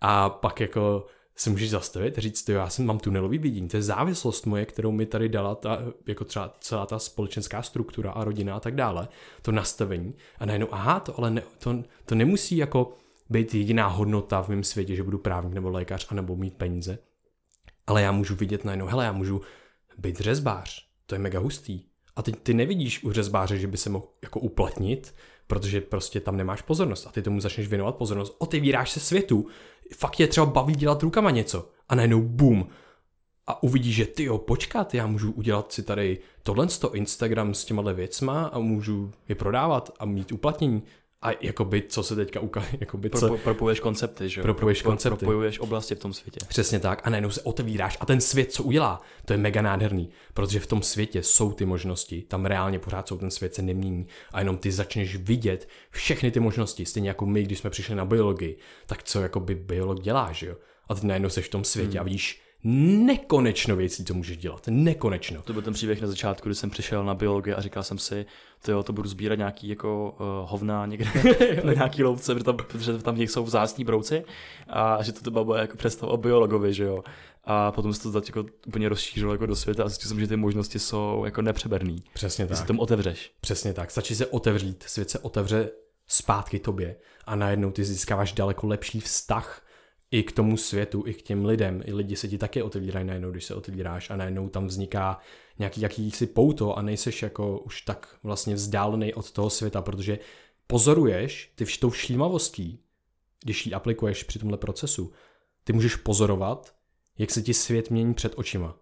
[0.00, 1.06] A pak jako
[1.38, 4.66] se můžeš zastavit a říct, jo, já jsem mám tunelový vidění, to je závislost moje,
[4.66, 8.74] kterou mi tady dala ta, jako třeba celá ta společenská struktura a rodina a tak
[8.74, 9.08] dále,
[9.42, 10.14] to nastavení.
[10.38, 12.96] A najednou, aha, to ale ne, to, to nemusí jako
[13.30, 16.98] být jediná hodnota v mém světě, že budu právník nebo lékař a nebo mít peníze,
[17.86, 19.40] ale já můžu vidět najednou, hele, já můžu
[19.98, 21.82] být řezbář, to je mega hustý.
[22.16, 25.14] A teď ty nevidíš u řezbáře, že by se mohl jako uplatnit,
[25.48, 29.46] protože prostě tam nemáš pozornost a ty tomu začneš věnovat pozornost, otevíráš se světu,
[29.96, 32.66] fakt je třeba baví dělat rukama něco a najednou boom,
[33.48, 37.92] a uvidíš, že ty jo, počkat, já můžu udělat si tady tohle Instagram s těma
[37.92, 40.82] věcma a můžu je prodávat a mít uplatnění.
[41.22, 43.26] A jakoby, co se teďka ukáže, jakoby, co...
[43.26, 44.42] Pro, propojuješ koncepty, že jo?
[44.42, 45.18] Propojuješ koncepty.
[45.18, 46.38] Propojuješ oblasti v tom světě.
[46.48, 47.06] Přesně tak.
[47.06, 50.66] A najednou se otevíráš a ten svět, co udělá, to je mega nádherný, protože v
[50.66, 54.56] tom světě jsou ty možnosti, tam reálně pořád jsou, ten svět se nemění a jenom
[54.56, 59.02] ty začneš vidět všechny ty možnosti, stejně jako my, když jsme přišli na biologii, tak
[59.02, 60.56] co jakoby biolog dělá, že jo?
[60.88, 62.00] A ty najednou seš v tom světě hmm.
[62.00, 64.68] a vidíš nekonečno věcí, co můžeš dělat.
[64.70, 65.42] Nekonečno.
[65.42, 68.26] To byl ten příběh na začátku, kdy jsem přišel na biologii a říkal jsem si,
[68.62, 71.10] to jo, to budu sbírat nějaký jako uh, hovna někde
[71.64, 74.24] na nějaký louce, protože tam, protože tam jsou vzácní brouci
[74.68, 77.02] a že to třeba bude jako představ o biologovi, že jo.
[77.44, 80.26] A potom se to tak jako úplně rozšířilo jako do světa a zjistil jsem, že
[80.26, 82.04] ty možnosti jsou jako nepřeberný.
[82.14, 82.50] Přesně tak.
[82.50, 83.32] Když se tomu otevřeš.
[83.40, 83.90] Přesně tak.
[83.90, 85.70] Stačí se otevřít, svět se otevře
[86.06, 89.62] zpátky tobě a najednou ty získáváš daleko lepší vztah
[90.10, 91.82] i k tomu světu, i k těm lidem.
[91.84, 95.18] I lidi se ti také otevírají najednou, když se otevíráš a najednou tam vzniká
[95.58, 100.18] nějaký jakýsi pouto a nejseš jako už tak vlastně vzdálený od toho světa, protože
[100.66, 102.80] pozoruješ ty tou všímavostí,
[103.44, 105.12] když ji aplikuješ při tomhle procesu,
[105.64, 106.74] ty můžeš pozorovat,
[107.18, 108.78] jak se ti svět mění před očima.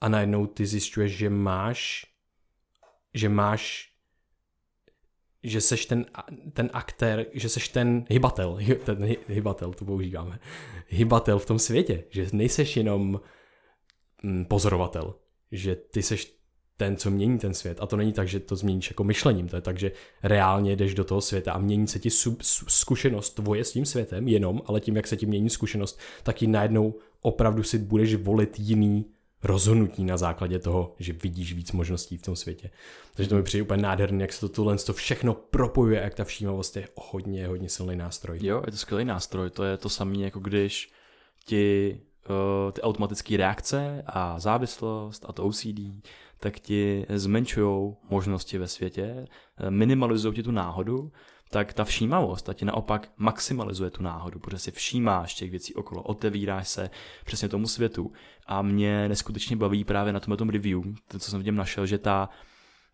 [0.00, 2.10] A najednou ty zjišťuješ, že máš
[3.14, 3.89] že máš
[5.42, 6.06] že seš ten,
[6.52, 10.38] ten aktér, že seš ten hybatel, ten hybatel, to používáme,
[10.88, 13.20] hybatel v tom světě, že nejseš jenom
[14.22, 15.14] mm, pozorovatel,
[15.52, 16.40] že ty seš
[16.76, 17.78] ten, co mění ten svět.
[17.80, 20.94] A to není tak, že to změníš jako myšlením, to je tak, že reálně jdeš
[20.94, 24.80] do toho světa a mění se ti sub, zkušenost tvoje s tím světem jenom, ale
[24.80, 29.04] tím, jak se ti mění zkušenost, tak ji najednou opravdu si budeš volit jiný
[29.42, 32.70] rozhodnutí na základě toho, že vidíš víc možností v tom světě.
[33.14, 36.24] Takže to mi přijde úplně nádherné, jak se to tohle to všechno propojuje, jak ta
[36.24, 38.38] všímavost je hodně, hodně silný nástroj.
[38.42, 40.92] Jo, je to skvělý nástroj, to je to samé, jako když
[41.44, 41.96] ti
[42.28, 45.80] uh, ty automatické reakce a závislost a to OCD,
[46.40, 49.26] tak ti zmenšují možnosti ve světě,
[49.68, 51.12] minimalizují ti tu náhodu,
[51.50, 56.02] tak ta všímavost ta ti naopak maximalizuje tu náhodu, protože si všímáš těch věcí okolo,
[56.02, 56.90] otevíráš se
[57.24, 58.12] přesně tomu světu.
[58.46, 61.86] A mě neskutečně baví právě na tomhle tom review, to, co jsem v něm našel,
[61.86, 62.28] že ta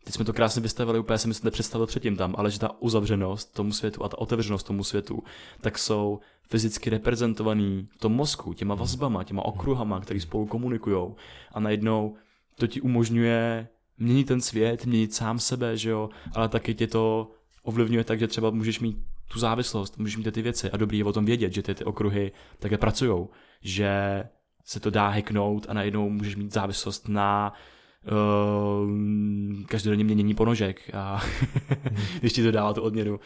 [0.05, 2.83] Teď jsme to krásně vystavili, úplně jsem si to nepředstavil předtím tam, ale že ta
[2.83, 5.23] uzavřenost tomu světu a ta otevřenost tomu světu,
[5.61, 11.15] tak jsou fyzicky reprezentovaný v tom mozku, těma vazbama, těma okruhama, které spolu komunikují.
[11.53, 12.17] A najednou
[12.55, 17.31] to ti umožňuje měnit ten svět, měnit sám sebe, že jo, ale taky tě to
[17.67, 18.97] ovlivňuje tak, že třeba můžeš mít
[19.33, 21.85] tu závislost, můžeš mít ty věci a dobrý je o tom vědět, že ty, ty
[21.85, 23.27] okruhy také pracují,
[23.61, 24.23] že
[24.65, 27.53] se to dá hacknout a najednou můžeš mít závislost na
[28.05, 31.21] uh, každodenně měnění ponožek a
[32.21, 33.21] když ti to dává tu odměnu.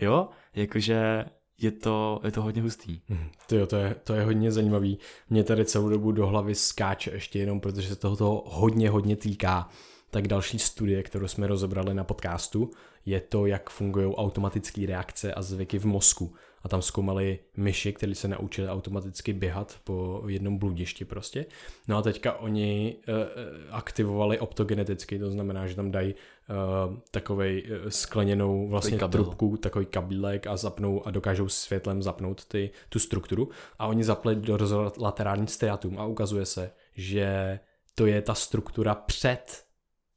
[0.00, 1.24] Jo, jakože
[1.58, 3.00] je to, je to hodně hustý.
[3.08, 3.28] Mhm.
[3.46, 4.98] To, jo, to, je, to je hodně zajímavý.
[5.30, 9.68] Mě tady celou dobu do hlavy skáče ještě jenom, protože se tohoto hodně, hodně týká.
[10.10, 12.70] Tak další studie, kterou jsme rozebrali na podcastu,
[13.06, 16.34] je to, jak fungují automatické reakce a zvyky v mozku.
[16.62, 21.46] A tam zkoumali myši, kteří se naučili automaticky běhat po jednom bludišti prostě.
[21.88, 23.14] No a teďka oni uh,
[23.70, 30.46] aktivovali optogeneticky, to znamená, že tam dají uh, takovej skleněnou vlastně takový trubku, takový kabílek
[30.46, 33.48] a zapnou a dokážou světlem zapnout ty, tu strukturu.
[33.78, 34.58] A oni zapli do
[34.98, 37.58] laterální striatum a ukazuje se, že
[37.94, 39.63] to je ta struktura před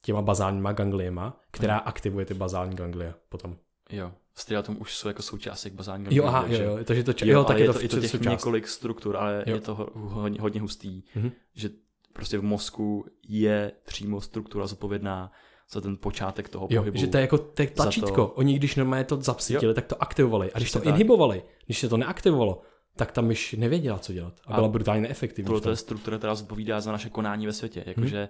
[0.08, 1.84] těma bazálníma gangliema, která hmm.
[1.86, 3.58] aktivuje ty bazální ganglie potom.
[3.90, 6.18] Jo, striatum už jsou jako součást těch bazální ganglií.
[6.18, 8.32] Jo, aha, jo, jo, takže to, jo, jo tak je to, je to těch součást.
[8.32, 9.56] několik struktur, ale jo.
[9.56, 11.32] je to hodně, hodně hustý, mm-hmm.
[11.54, 11.70] že
[12.14, 15.32] prostě v mozku je přímo struktura zodpovědná
[15.72, 16.98] za ten počátek toho jo, pohybu.
[16.98, 18.16] že to je jako to je tlačítko.
[18.16, 18.28] To...
[18.28, 20.52] Oni když normálně to zapsítili, tak to aktivovali.
[20.54, 20.88] A když to tak.
[20.88, 22.62] inhibovali, když se to neaktivovalo,
[22.96, 24.34] tak tam už nevěděla, co dělat.
[24.46, 25.62] A, a byla brutálně neefektivní.
[25.62, 27.84] To je struktura, která zodpovídá za naše konání ve světě.
[27.86, 28.30] Jakože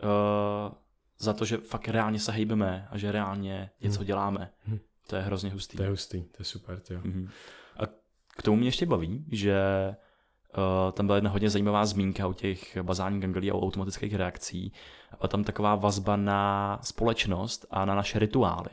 [0.00, 0.68] mm-hmm.
[0.68, 0.74] uh,
[1.20, 4.06] za to, že fakt reálně se hejbeme a že reálně něco hmm.
[4.06, 4.50] děláme.
[4.64, 4.78] Hmm.
[5.06, 5.76] To je hrozně hustý.
[5.76, 6.80] To je hustý, to je super.
[6.80, 7.00] To jo.
[7.04, 7.28] Hmm.
[7.76, 7.86] A
[8.36, 9.56] k tomu mě ještě baví, že
[10.56, 14.72] uh, tam byla jedna hodně zajímavá zmínka o těch bazálních ganglí a o automatických reakcí.
[15.20, 18.70] A tam taková vazba na společnost a na naše rituály.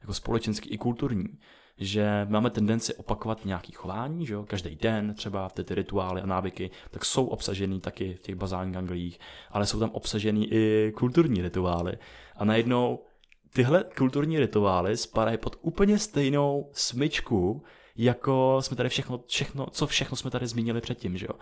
[0.00, 1.38] Jako společenský i kulturní
[1.78, 4.44] že máme tendenci opakovat nějaký chování, že jo?
[4.48, 8.74] každý den třeba ty, ty rituály a návyky, tak jsou obsažený taky v těch bazálních
[8.74, 11.98] ganglích, ale jsou tam obsažený i kulturní rituály.
[12.36, 13.04] A najednou
[13.52, 17.64] tyhle kulturní rituály spadají pod úplně stejnou smyčku,
[17.96, 21.34] jako jsme tady všechno, všechno co všechno jsme tady zmínili předtím, že jo.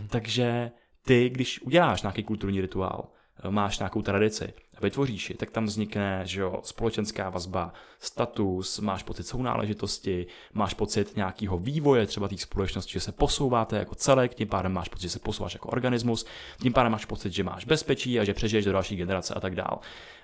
[0.00, 0.08] Mm.
[0.08, 0.70] Takže
[1.04, 3.08] ty, když uděláš nějaký kulturní rituál,
[3.50, 9.02] máš nějakou tradici a vytvoříš ji, tak tam vznikne že jo, společenská vazba, status, máš
[9.02, 14.48] pocit sounáležitosti, máš pocit nějakého vývoje třeba té společnosti, že se posouváte jako celek, tím
[14.48, 16.26] pádem máš pocit, že se posouváš jako organismus,
[16.62, 19.54] tím pádem máš pocit, že máš bezpečí a že přežiješ do další generace a tak
[19.54, 19.80] dál.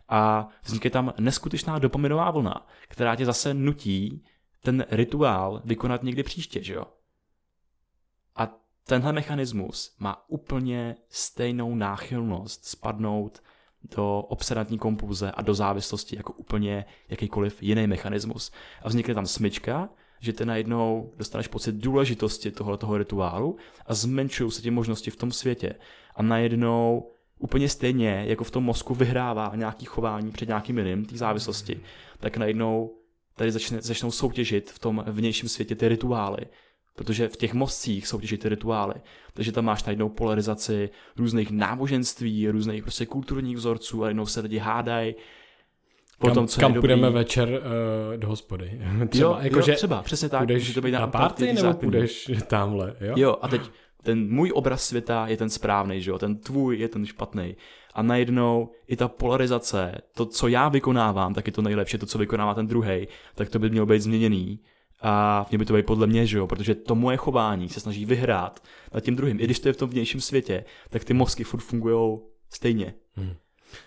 [0.09, 4.25] A vznikne tam neskutečná dopaminová vlna, která tě zase nutí
[4.63, 6.85] ten rituál vykonat někdy příště, že jo?
[8.89, 13.43] Tenhle mechanismus má úplně stejnou náchylnost spadnout
[13.97, 18.53] do obsedantní kompulze a do závislosti jako úplně jakýkoliv jiný mechanismus.
[18.83, 19.89] A vznikne tam smyčka,
[20.21, 25.33] že ty najednou dostaneš pocit důležitosti tohoto rituálu a zmenšují se ti možnosti v tom
[25.33, 25.75] světě.
[26.15, 31.17] A najednou úplně stejně, jako v tom mozku vyhrává nějaký chování před nějakým jiným, té
[31.17, 31.81] závislosti,
[32.21, 32.95] tak najednou
[33.37, 36.47] tady začne, začnou soutěžit v tom vnějším světě ty rituály
[36.99, 38.95] protože v těch mozcích jsou těžit ty rituály.
[39.35, 44.59] Takže tam máš najednou polarizaci různých náboženství, různých prostě kulturních vzorců a jednou se lidi
[44.59, 45.15] hádají.
[46.19, 46.81] Potom, kam, co kam dobrý...
[46.81, 48.81] půjdeme večer uh, do hospody?
[49.09, 50.41] třeba, jo, jako, jo, že třeba, přesně tak.
[50.41, 53.15] Půjdeš to být na, na party nebo půjdeš tamhle, jo?
[53.17, 53.63] Jo, a teď
[54.03, 56.19] ten můj obraz světa je ten správný, že jo?
[56.19, 57.57] Ten tvůj je ten špatný.
[57.95, 62.19] A najednou i ta polarizace, to, co já vykonávám, tak je to nejlepší, to, co
[62.19, 64.61] vykonává ten druhý, tak to by mělo být změněný
[65.01, 68.05] a mě by to být podle mě, že jo, protože to moje chování se snaží
[68.05, 68.63] vyhrát
[68.95, 69.41] nad tím druhým.
[69.41, 72.19] I když to je v tom vnějším světě, tak ty mozky furt fungují
[72.51, 72.95] stejně.
[73.15, 73.35] Hmm.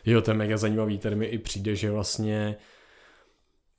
[0.06, 0.98] Jo, to je mega zajímavý.
[0.98, 2.56] Tady mi i přijde, že vlastně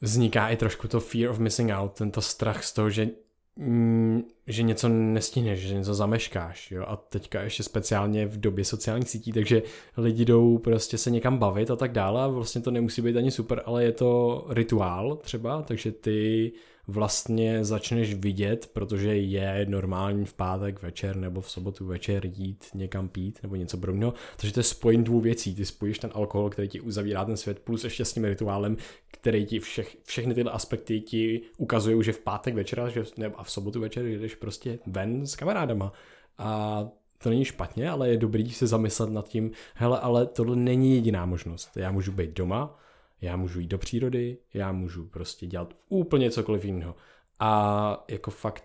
[0.00, 3.08] vzniká i trošku to fear of missing out, tento strach z toho, že
[3.56, 9.08] mm, že něco nestihneš, že něco zameškáš, jo, a teďka ještě speciálně v době sociálních
[9.08, 9.62] sítí, takže
[9.96, 13.30] lidi jdou prostě se někam bavit a tak dále a vlastně to nemusí být ani
[13.30, 16.52] super, ale je to rituál třeba, takže ty
[16.86, 23.08] vlastně začneš vidět, protože je normální v pátek večer nebo v sobotu večer jít někam
[23.08, 24.14] pít nebo něco podobného.
[24.36, 25.54] Takže to je spojení dvou věcí.
[25.54, 28.76] Ty spojíš ten alkohol, který ti uzavírá ten svět, plus ještě s tím rituálem,
[29.10, 33.50] který ti všech, všechny tyhle aspekty ti ukazují, že v pátek večer nebo a v
[33.50, 35.92] sobotu večer jdeš prostě ven s kamarádama.
[36.38, 40.94] A to není špatně, ale je dobrý se zamyslet nad tím, hele, ale tohle není
[40.94, 41.76] jediná možnost.
[41.76, 42.78] Já můžu být doma,
[43.22, 46.96] já můžu jít do přírody, já můžu prostě dělat úplně cokoliv jiného.
[47.38, 48.64] A jako fakt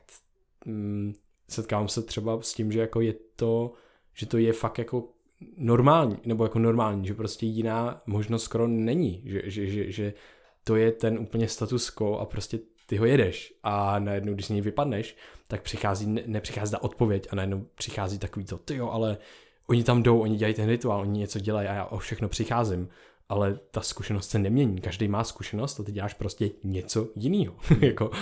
[0.66, 1.14] mm,
[1.50, 3.74] setkávám se třeba s tím, že jako je to,
[4.14, 5.10] že to je fakt jako
[5.58, 10.14] normální, nebo jako normální, že prostě jiná možnost skoro není, že, že, že, že
[10.64, 14.50] to je ten úplně status quo a prostě ty ho jedeš a najednou, když z
[14.50, 15.16] něj vypadneš,
[15.48, 19.18] tak přichází, ne, nepřichází ta odpověď a najednou přichází takový to, ty jo, ale
[19.68, 22.90] oni tam jdou, oni dělají ten rituál, oni něco dělají a já o všechno přicházím.
[23.30, 24.82] Ale ta zkušenost se nemění.
[24.82, 27.56] Každý má zkušenost a ty děláš prostě něco jiného.
[27.80, 28.16] jako, uh,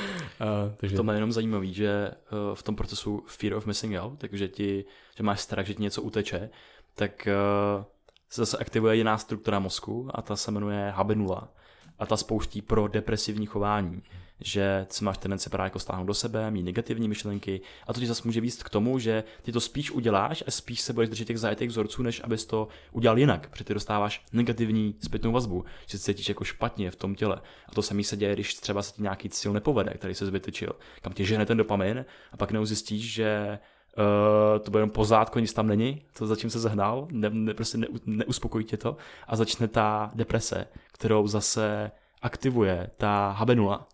[0.77, 0.95] takže...
[0.95, 4.85] To má jenom zajímavý, že uh, v tom procesu fear of missing out, takže ti,
[5.17, 6.49] že máš strach, že ti něco uteče,
[6.95, 7.27] tak
[7.77, 7.83] uh,
[8.29, 11.53] se zase aktivuje jiná struktura mozku a ta se jmenuje habenula
[11.99, 14.03] a ta spouští pro depresivní chování
[14.39, 18.07] že si máš tendenci právě jako stáhnout do sebe, mít negativní myšlenky a to ti
[18.07, 21.25] zase může víc k tomu, že ty to spíš uděláš a spíš se budeš držet
[21.25, 25.97] těch zajetých vzorců, než abys to udělal jinak, protože ty dostáváš negativní zpětnou vazbu, že
[25.97, 27.41] se cítíš jako špatně v tom těle.
[27.69, 30.71] A to samý se děje, když třeba se ti nějaký cíl nepovede, který se vytyčil,
[31.01, 33.59] kam tě žene ten dopamin a pak neuzjistíš, že
[33.97, 37.53] Uh, to bude jenom pozádko, nic tam není, to za čím se zahnal, ne, ne,
[37.53, 43.87] prostě ne, neuspokojí tě to a začne ta deprese, kterou zase aktivuje ta habenula,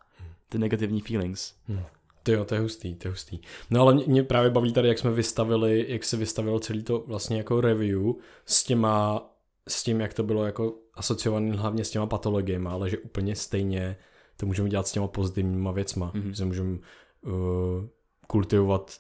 [0.52, 1.54] ty negativní feelings.
[1.68, 1.84] Hmm.
[2.24, 3.40] To jo, to je hustý, to je hustý.
[3.70, 7.04] No ale mě, mě právě baví tady, jak jsme vystavili, jak se vystavilo celý to
[7.08, 8.02] vlastně jako review
[8.46, 9.26] s těma,
[9.68, 13.98] s tím, jak to bylo jako asociované hlavně s těma patologiemi, ale že úplně stejně
[14.38, 16.12] to můžeme dělat s těma pozitivníma věcma.
[16.16, 16.32] Mm-hmm.
[16.32, 16.78] Že můžeme
[17.22, 17.32] uh,
[18.28, 18.92] kultivovat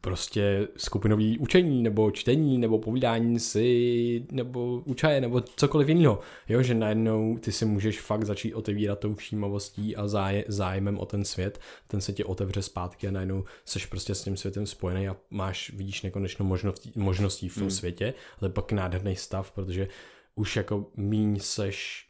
[0.00, 6.20] prostě skupinový učení, nebo čtení, nebo povídání si, nebo učaje, nebo cokoliv jiného.
[6.48, 11.06] Jo, že najednou ty si můžeš fakt začít otevírat tou všímavostí a záj, zájmem o
[11.06, 15.08] ten svět, ten se ti otevře zpátky a najednou seš prostě s tím světem spojený
[15.08, 17.70] a máš, vidíš nekonečnou možností, možností v tom hmm.
[17.70, 19.88] světě, ale pak nádherný stav, protože
[20.34, 22.06] už jako míň seš,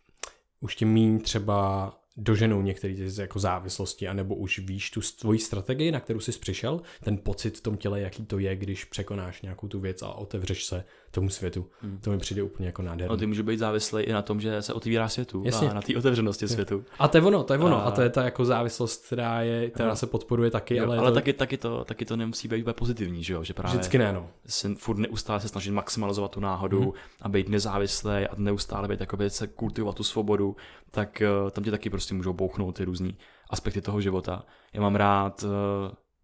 [0.61, 5.91] už tě míň třeba doženou některé ty jako závislosti, anebo už víš tu tvoji strategii,
[5.91, 9.69] na kterou jsi přišel, ten pocit v tom těle, jaký to je, když překonáš nějakou
[9.69, 10.85] tu věc a otevřeš se
[11.15, 11.67] tomu světu.
[11.83, 11.99] Hmm.
[11.99, 13.13] To mi přijde úplně jako nádherné.
[13.13, 15.71] No, ty může být závislý i na tom, že se otvírá světu Jasně.
[15.71, 16.85] a na té otevřenosti světu.
[16.99, 17.77] A to je ono, to je ono.
[17.77, 20.77] A, a to je ta jako závislost, která, je, která se podporuje taky.
[20.77, 21.15] Jo, ale ale to...
[21.15, 23.45] Taky, taky, to, taky to nemusí být úplně pozitivní, že jo?
[23.45, 24.29] Že právě Vždycky ne, no.
[24.47, 26.93] Se furt neustále se snažit maximalizovat tu náhodu hmm.
[27.23, 30.57] a být nezávislý a neustále být jakoby se kultivovat tu svobodu,
[30.91, 33.17] tak uh, tam ti taky prostě můžou bouchnout ty různý
[33.51, 34.45] aspekty toho života.
[34.73, 35.51] Já mám rád uh,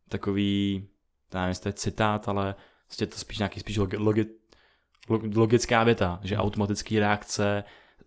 [0.08, 0.84] takový,
[1.34, 2.54] nevím, jestli to je citát, ale
[2.88, 4.26] vlastně to spíš nějaký spíš logi, logi,
[5.34, 7.64] logická věta, že automatický reakce,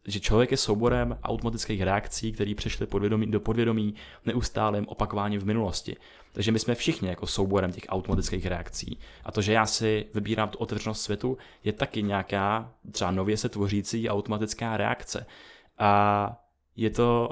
[0.07, 3.95] že člověk je souborem automatických reakcí, které přešly podvědomí, do podvědomí
[4.25, 5.95] neustálým opakováním v minulosti.
[6.33, 8.99] Takže my jsme všichni jako souborem těch automatických reakcí.
[9.23, 13.49] A to, že já si vybírám tu otevřenost světu, je taky nějaká třeba nově se
[13.49, 15.25] tvořící automatická reakce.
[15.77, 16.43] A
[16.75, 17.29] je to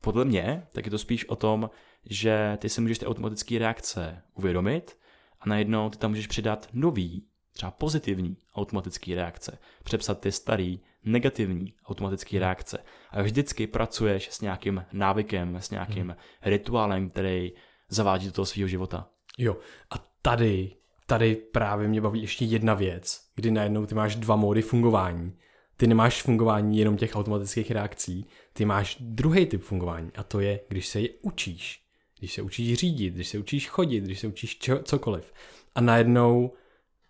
[0.00, 1.70] podle mě, tak je to spíš o tom,
[2.04, 4.96] že ty si můžeš ty automatické reakce uvědomit
[5.40, 7.26] a najednou ty tam můžeš přidat nový
[7.58, 12.78] třeba pozitivní automatické reakce, přepsat ty starý negativní automatické reakce.
[13.10, 16.16] A vždycky pracuješ s nějakým návykem, s nějakým hmm.
[16.42, 17.52] rituálem, který
[17.88, 19.08] zavádí do toho svého života.
[19.38, 19.56] Jo,
[19.90, 24.62] a tady, tady právě mě baví ještě jedna věc, kdy najednou ty máš dva módy
[24.62, 25.32] fungování.
[25.76, 30.60] Ty nemáš fungování jenom těch automatických reakcí, ty máš druhý typ fungování a to je,
[30.68, 31.82] když se je učíš.
[32.18, 35.32] Když se učíš řídit, když se učíš chodit, když se učíš čo, cokoliv.
[35.74, 36.52] A najednou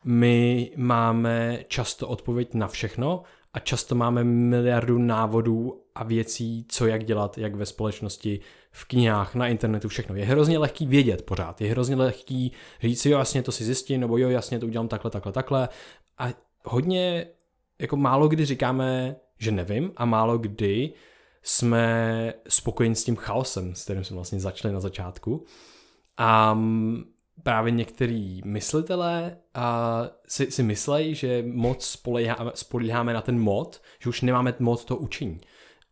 [0.05, 3.23] my máme často odpověď na všechno
[3.53, 8.41] a často máme miliardu návodů a věcí, co jak dělat, jak ve společnosti,
[8.71, 10.15] v knihách, na internetu, všechno.
[10.15, 14.01] Je hrozně lehký vědět pořád, je hrozně lehký říct si, jo, jasně, to si zjistím,
[14.01, 15.69] nebo jo, jasně, to udělám takhle, takhle, takhle.
[16.19, 16.29] A
[16.65, 17.27] hodně,
[17.79, 20.93] jako málo kdy říkáme, že nevím a málo kdy
[21.43, 25.45] jsme spokojeni s tím chaosem, s kterým jsme vlastně začali na začátku.
[26.17, 26.59] A
[27.43, 34.09] právě některý myslitelé a si, si myslejí, že moc spolíháme, spolíháme na ten mod, že
[34.09, 35.41] už nemáme mod to učení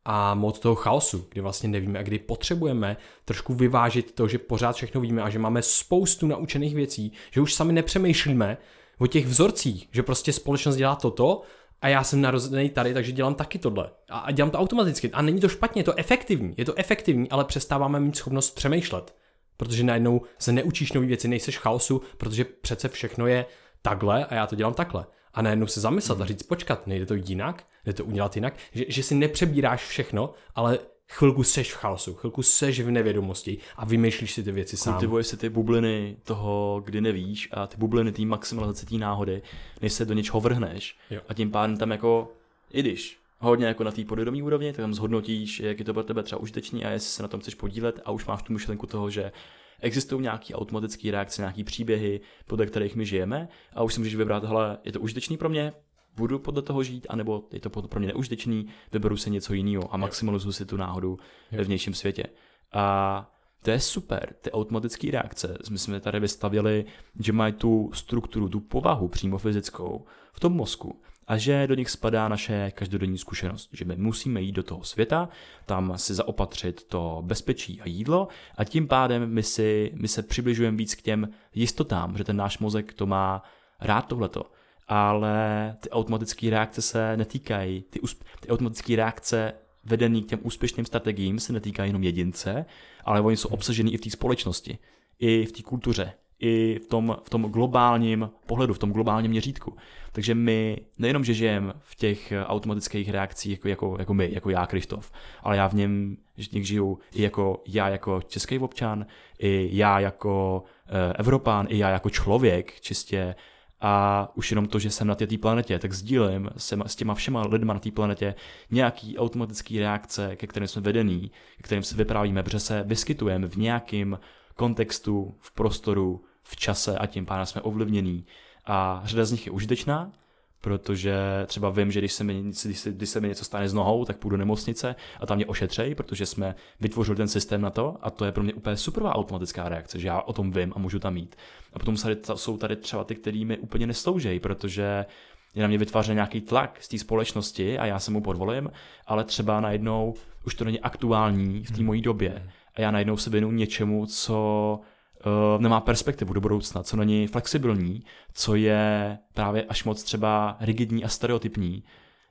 [0.04, 4.76] a mod toho chaosu, kdy vlastně nevíme a kdy potřebujeme trošku vyvážit to, že pořád
[4.76, 8.56] všechno víme a že máme spoustu naučených věcí, že už sami nepřemýšlíme
[8.98, 11.42] o těch vzorcích, že prostě společnost dělá toto
[11.82, 13.90] a já jsem narozený tady, takže dělám taky tohle.
[14.10, 15.10] A, a dělám to automaticky.
[15.10, 16.54] A není to špatně, je to efektivní.
[16.56, 19.14] Je to efektivní, ale přestáváme mít schopnost přemýšlet.
[19.56, 23.46] Protože najednou se neučíš nové věci, nejseš v chaosu, protože přece všechno je
[23.82, 25.06] takhle a já to dělám takhle.
[25.34, 26.22] A najednou se zamyslet hmm.
[26.22, 30.34] a říct, počkat, nejde to jinak, jde to udělat jinak, že, že si nepřebíráš všechno,
[30.54, 30.78] ale
[31.08, 34.94] chvilku seš v chaosu, chvilku seš v nevědomosti a vymýšlíš si ty věci sám.
[34.94, 39.42] Kultivuješ si ty bubliny toho, kdy nevíš a ty bubliny té maximalizace té náhody,
[39.82, 40.98] než se do něčeho vrhneš.
[41.10, 41.20] Jo.
[41.28, 42.32] A tím pádem tam jako,
[42.70, 46.02] i když hodně jako na té podvědomí úrovni, tak tam zhodnotíš, jak je to pro
[46.02, 48.86] tebe třeba užitečný a jestli se na tom chceš podílet a už máš tu myšlenku
[48.86, 49.32] toho, že
[49.80, 54.44] existují nějaké automatické reakce, nějaké příběhy, podle kterých my žijeme a už si můžeš vybrat,
[54.44, 55.72] hele, je to užitečný pro mě,
[56.16, 59.96] budu podle toho žít, anebo je to pro mě neužitečný, vyberu se něco jiného a
[59.96, 61.18] maximalizuju si tu náhodu
[61.52, 62.24] ve vnějším světě.
[62.72, 63.32] A
[63.62, 65.58] to je super, ty automatické reakce.
[65.70, 66.84] My jsme tady vystavili,
[67.20, 71.90] že mají tu strukturu, tu povahu přímo fyzickou v tom mozku a že do nich
[71.90, 75.28] spadá naše každodenní zkušenost, že my musíme jít do toho světa,
[75.66, 80.76] tam si zaopatřit to bezpečí a jídlo a tím pádem my, si, my se přibližujeme
[80.76, 83.42] víc k těm jistotám, že ten náš mozek to má
[83.80, 84.50] rád tohleto.
[84.88, 88.00] Ale ty automatické reakce se netýkají, ty,
[88.40, 89.52] ty automatické reakce
[89.84, 92.64] vedený k těm úspěšným strategiím se netýkají jenom jedince,
[93.04, 94.78] ale oni jsou obsažený i v té společnosti,
[95.18, 99.76] i v té kultuře, i v tom, v tom globálním pohledu, v tom globálním měřítku.
[100.12, 104.66] Takže my nejenom, že žijeme v těch automatických reakcích jako, jako, jako my, jako já,
[104.66, 105.12] Krištof,
[105.42, 109.06] ale já v něm v nich žiju i jako já jako český občan,
[109.38, 113.34] i já jako e, Evropán, i já jako člověk čistě
[113.80, 117.46] a už jenom to, že jsem na té planetě, tak sdílím se, s těma všema
[117.46, 118.34] lidma na té planetě
[118.70, 123.56] nějaký automatický reakce, ke kterým jsme vedený, ke kterým se vyprávíme, protože se vyskytujeme v
[123.56, 124.18] nějakém
[124.56, 128.26] kontextu, v prostoru, v čase a tím pádem jsme ovlivnění.
[128.66, 130.12] A řada z nich je užitečná,
[130.60, 133.74] protože třeba vím, že když se, mi, když, se, když se mi něco stane s
[133.74, 137.70] nohou, tak půjdu do nemocnice a tam mě ošetřej, protože jsme vytvořili ten systém na
[137.70, 140.72] to a to je pro mě úplně superová automatická reakce, že já o tom vím
[140.76, 141.36] a můžu tam mít.
[141.72, 141.96] A potom
[142.34, 145.06] jsou tady třeba ty, který mi úplně nesloužejí, protože
[145.54, 148.70] je na mě vytvářen nějaký tlak z té společnosti a já se mu podvolím,
[149.06, 150.14] ale třeba najednou
[150.46, 151.86] už to není aktuální v té hmm.
[151.86, 152.48] mojí době hmm.
[152.76, 154.80] A já najednou se věnu něčemu, co
[155.26, 161.04] uh, nemá perspektivu do budoucna, co není flexibilní, co je právě až moc třeba rigidní
[161.04, 161.84] a stereotypní.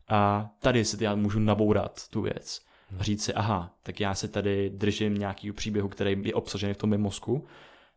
[0.10, 2.62] A tady si já můžu nabourat tu věc
[3.00, 6.78] a říct si, aha, tak já se tady držím nějaký příběhu, který je obsažený v
[6.78, 7.46] tom mém mozku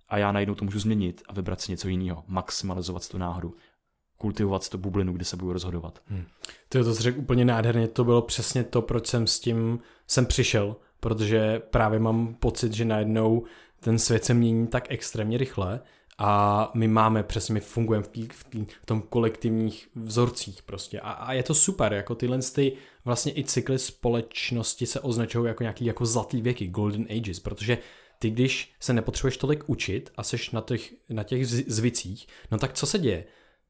[0.08, 3.54] a já najednou to můžu změnit a vybrat si něco jiného, maximalizovat tu náhodu,
[4.16, 6.02] kultivovat tu bublinu, kde se budu rozhodovat.
[6.06, 6.24] Hmm.
[6.68, 10.26] Ty to jsi řekl úplně nádherně, to bylo přesně to, proč jsem s tím jsem
[10.26, 13.44] přišel, protože právě mám pocit, že najednou
[13.80, 15.80] ten svět se mění tak extrémně rychle
[16.18, 21.00] a my máme, přesně my fungujeme v, tý, v, tý, v tom kolektivních vzorcích prostě
[21.00, 22.72] a, a je to super, jako tyhle ty
[23.04, 27.78] vlastně i cykly společnosti se označují jako nějaký jako zlatý věky, golden ages, protože
[28.18, 32.72] ty když se nepotřebuješ tolik učit a seš na těch, na těch zvicích, no tak
[32.72, 33.24] co se děje?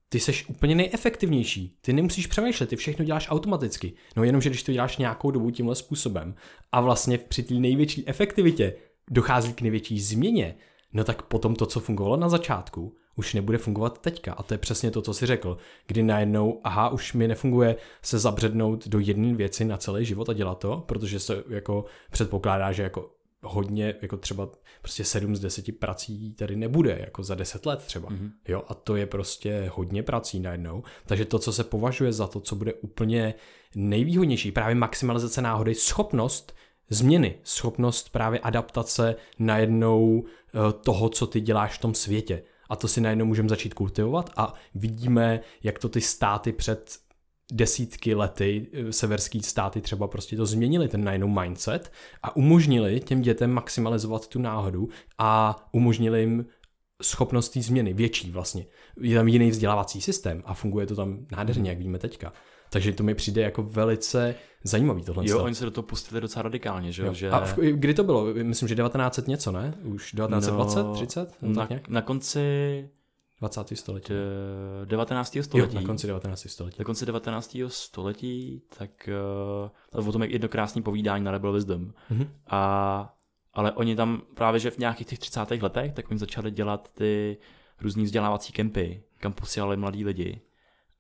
[0.08, 1.78] Ty seš úplně nejefektivnější.
[1.80, 3.92] Ty nemusíš přemýšlet, ty všechno děláš automaticky.
[4.16, 6.34] No jenom, že když to děláš nějakou dobu tímhle způsobem
[6.72, 8.74] a vlastně při té největší efektivitě
[9.10, 10.54] dochází k největší změně,
[10.92, 14.32] no tak potom to, co fungovalo na začátku, už nebude fungovat teďka.
[14.32, 15.58] A to je přesně to, co si řekl.
[15.86, 20.32] Kdy najednou, aha, už mi nefunguje se zabřednout do jedné věci na celý život a
[20.32, 23.10] dělat to, protože se jako předpokládá, že jako
[23.42, 24.48] hodně, jako třeba
[24.82, 28.08] prostě 7 z 10 prací tady nebude, jako za 10 let třeba.
[28.08, 28.30] Mm-hmm.
[28.48, 30.82] Jo, a to je prostě hodně prací najednou.
[31.06, 33.34] Takže to, co se považuje za to, co bude úplně
[33.74, 36.54] nejvýhodnější, právě maximalizace náhody, schopnost
[36.90, 42.42] změny, schopnost právě adaptace najednou eh, toho, co ty děláš v tom světě.
[42.68, 46.98] A to si najednou můžeme začít kultivovat a vidíme, jak to ty státy před
[47.52, 51.92] desítky lety, eh, severský státy třeba prostě to změnili, ten najednou mindset
[52.22, 54.88] a umožnili těm dětem maximalizovat tu náhodu
[55.18, 56.46] a umožnili jim
[57.02, 58.66] schopnost té změny, větší vlastně.
[59.00, 62.32] Je tam jiný vzdělávací systém a funguje to tam nádherně, jak víme teďka.
[62.70, 64.34] Takže to mi přijde jako velice
[64.64, 65.24] zajímavý tohle.
[65.26, 67.14] Jo, oni se do toho pustili docela radikálně, že jo?
[67.14, 67.30] Že...
[67.30, 68.26] A v, kdy to bylo?
[68.42, 69.74] Myslím, že 1900 něco, ne?
[69.84, 71.36] Už 1920, no, 30?
[71.42, 72.88] Na, na konci
[73.40, 73.76] 20.
[73.76, 74.12] století.
[74.84, 75.38] 19.
[75.42, 75.74] století.
[75.74, 76.46] Jo, na konci 19.
[76.48, 76.76] století.
[76.78, 77.56] Na konci 19.
[77.68, 79.08] století, tak
[79.92, 81.92] uh, o tom je jedno krásné povídání na Rebel Wisdom.
[82.10, 82.28] Mm-hmm.
[82.46, 83.14] A,
[83.52, 85.50] ale oni tam právě, že v nějakých těch 30.
[85.50, 87.38] letech, tak oni začali dělat ty
[87.80, 90.40] různý vzdělávací kempy, kam posílali mladí lidi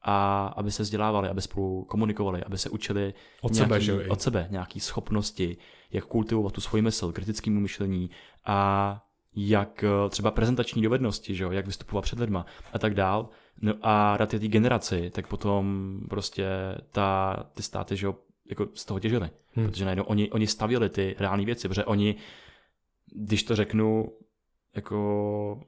[0.02, 4.08] a aby se vzdělávali, aby spolu komunikovali, aby se učili od nějaký, sebe, že?
[4.08, 5.56] od sebe nějaký schopnosti,
[5.90, 8.10] jak kultivovat tu svoji mysl, kritickému myšlení
[8.46, 13.28] a jak eh, třeba prezentační dovednosti, že jo, jak vystupovat před lidma a tak dál.
[13.62, 16.48] No a rád té generaci, tak potom prostě
[16.90, 18.14] ta, ty státy, že jo,
[18.50, 19.30] jako z toho těžili.
[19.52, 19.66] Hmm.
[19.66, 22.16] Protože najednou oni, oni stavěli ty reální věci, protože oni,
[23.14, 24.12] když to řeknu,
[24.76, 25.60] jako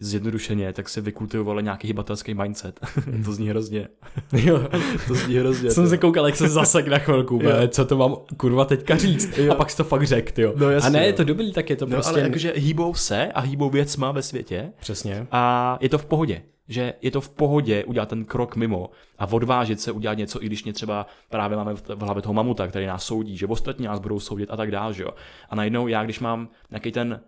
[0.00, 2.80] zjednodušeně, tak si vykultivovali nějaký hybatelský mindset.
[3.24, 3.88] to zní hrozně.
[4.32, 4.68] Jo.
[5.08, 5.70] to zní hrozně.
[5.70, 9.38] Jsem se koukal, jak se zasek na chvilku, be, co to mám kurva teďka říct.
[9.38, 9.52] Jo.
[9.52, 10.52] A pak jsi to fakt řekl, jo.
[10.56, 11.06] No jasně, A ne, jo.
[11.06, 12.10] je to dobrý, tak je to No, prostě...
[12.12, 15.26] ale jakože hýbou se a hýbou věcma ve světě Přesně.
[15.32, 16.42] a je to v pohodě.
[16.68, 20.46] Že je to v pohodě udělat ten krok mimo a odvážit se udělat něco, i
[20.46, 23.86] když mě třeba právě máme v v hlavě toho mamuta, který nás soudí, že ostatní
[23.86, 25.10] nás budou soudit a tak dále, že jo.
[25.50, 27.20] A najednou já, když mám nějaký ten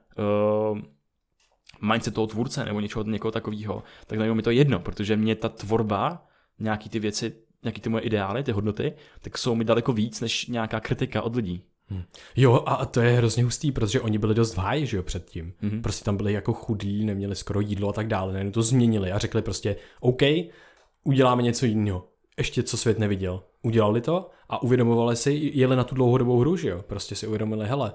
[0.72, 0.78] uh,
[1.83, 5.35] mindset toho tvůrce nebo něčeho, někoho takového, tak najednou mi to je jedno, protože mě
[5.35, 6.26] ta tvorba,
[6.59, 10.47] nějaký ty věci, nějaký ty moje ideály, ty hodnoty, tak jsou mi daleko víc než
[10.47, 11.62] nějaká kritika od lidí.
[12.37, 15.53] Jo, a to je hrozně hustý, protože oni byli dost v háji, že jo, předtím.
[15.61, 15.70] Mhm.
[15.70, 15.83] Mm-hmm.
[15.83, 18.33] Prostě tam byli jako chudí, neměli skoro jídlo a tak dále.
[18.33, 20.22] Najednou to změnili a řekli prostě, OK,
[21.05, 22.09] uděláme něco jiného.
[22.39, 23.43] Ještě co svět neviděl.
[23.62, 26.83] Udělali to a uvědomovali si, jeli na tu dlouhodobou hru, že jo.
[26.83, 27.93] Prostě si uvědomili, hele,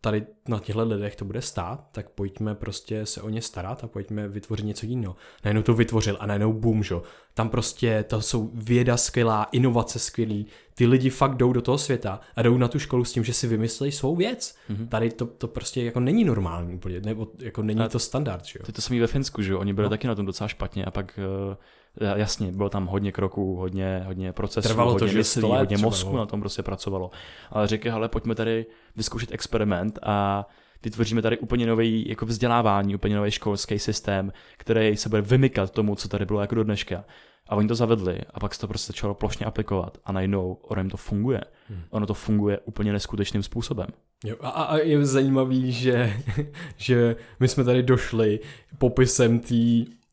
[0.00, 3.86] tady na těchto lidech to bude stát, tak pojďme prostě se o ně starat a
[3.86, 5.16] pojďme vytvořit něco jiného.
[5.44, 7.02] Najednou to vytvořil a najednou boom, že jo.
[7.34, 12.20] Tam prostě to jsou věda skvělá, inovace skvělý, ty lidi fakt jdou do toho světa
[12.36, 14.56] a jdou na tu školu s tím, že si vymyslí svou věc.
[14.70, 14.88] Mm-hmm.
[14.88, 18.58] Tady to, to prostě jako není normální úplně, nebo jako není A to standard, že
[18.58, 18.66] jo.
[18.66, 19.58] To to samé ve Finsku, že jo?
[19.58, 19.90] Oni byli no.
[19.90, 21.18] taky na tom docela špatně a pak
[21.48, 21.54] uh,
[22.00, 25.58] jasně, bylo tam hodně kroků, hodně, hodně procesů, Trvalo to, hodně že myslí, 100 let
[25.58, 27.10] hodně mozku na tom prostě pracovalo.
[27.50, 28.66] Ale řekli, hele, pojďme tady
[28.96, 30.46] vyzkoušet experiment a
[30.84, 35.94] vytvoříme tady úplně nový jako vzdělávání, úplně nový školský systém, který se bude vymykat tomu,
[35.94, 37.04] co tady bylo jako do dneška.
[37.48, 40.80] A oni to zavedli a pak se to prostě začalo plošně aplikovat a najednou ono
[40.80, 41.40] jim to funguje.
[41.68, 41.82] Hmm.
[41.90, 43.86] Ono to funguje úplně neskutečným způsobem.
[44.24, 46.16] Jo, a, a je zajímavý, že,
[46.76, 48.40] že my jsme tady došli
[48.78, 49.54] popisem té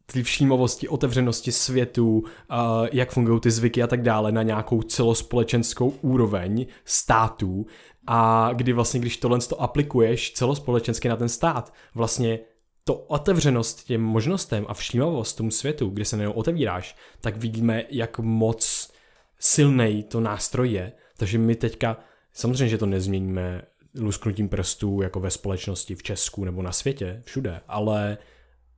[0.05, 5.89] té všímavosti, otevřenosti světu, a jak fungují ty zvyky a tak dále na nějakou celospolečenskou
[6.01, 7.65] úroveň států
[8.07, 12.39] a kdy vlastně, když tohle to aplikuješ celospolečensky na ten stát, vlastně
[12.83, 18.19] to otevřenost těm možnostem a všímavost tomu světu, kde se nejenom otevíráš, tak vidíme, jak
[18.19, 18.91] moc
[19.39, 20.91] silnej to nástroj je.
[21.17, 21.97] Takže my teďka,
[22.33, 23.61] samozřejmě, že to nezměníme
[23.99, 28.17] lusknutím prstů jako ve společnosti v Česku nebo na světě, všude, ale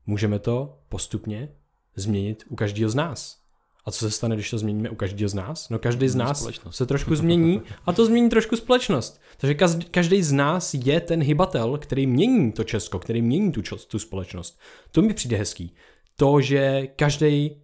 [0.05, 1.49] můžeme to postupně
[1.95, 3.43] změnit u každého z nás.
[3.85, 5.69] A co se stane, když to změníme u každého z nás?
[5.69, 6.75] No každý z nás společnost.
[6.75, 9.21] se trošku změní a to změní trošku společnost.
[9.37, 9.55] Takže
[9.91, 14.59] každý z nás je ten hybatel, který mění to Česko, který mění tu, tu společnost.
[14.91, 15.75] To mi přijde hezký.
[16.15, 17.61] To, že každý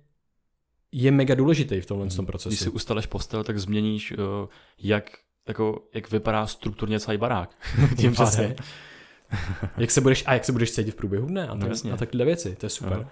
[0.92, 2.50] je mega důležitý v tomhle tom procesu.
[2.50, 4.18] Když si ustaleš postel, tak změníš, uh,
[4.80, 5.12] jak,
[5.48, 7.56] jako, jak vypadá strukturně celý barák.
[7.98, 8.56] Tím Přesně.
[9.78, 11.92] jak se budeš, a jak se budeš cítit v průběhu dne a, No tak, jasně.
[11.92, 12.94] a takhle věci, to je super.
[12.94, 13.08] Ano.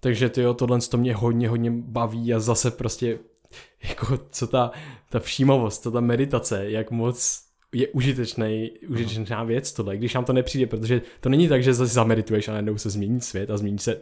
[0.00, 3.18] Takže ty tohle to mě hodně, hodně baví a zase prostě
[3.88, 4.70] jako co ta,
[5.10, 7.42] ta všímavost, co ta meditace, jak moc
[7.72, 11.94] je užitečný, užitečná věc tohle, když nám to nepřijde, protože to není tak, že zase
[11.94, 14.00] zamedituješ a najednou se změní svět a změní se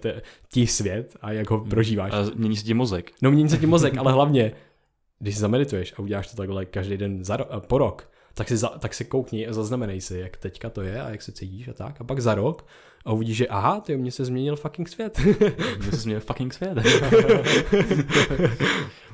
[0.53, 2.13] ti svět a jak ho prožíváš.
[2.13, 3.13] A mění se ti mozek.
[3.23, 4.53] No mění se ti mozek, ale hlavně,
[5.19, 8.69] když zamedituješ a uděláš to takhle každý den za ro- po rok, tak si, za,
[8.69, 11.73] tak si koukni a zaznamenej si, jak teďka to je a jak se cítíš a
[11.73, 12.01] tak.
[12.01, 12.67] A pak za rok
[13.05, 15.19] a uvidíš, že aha, ty mně se změnil fucking svět.
[15.79, 16.79] Mně se změnil fucking svět.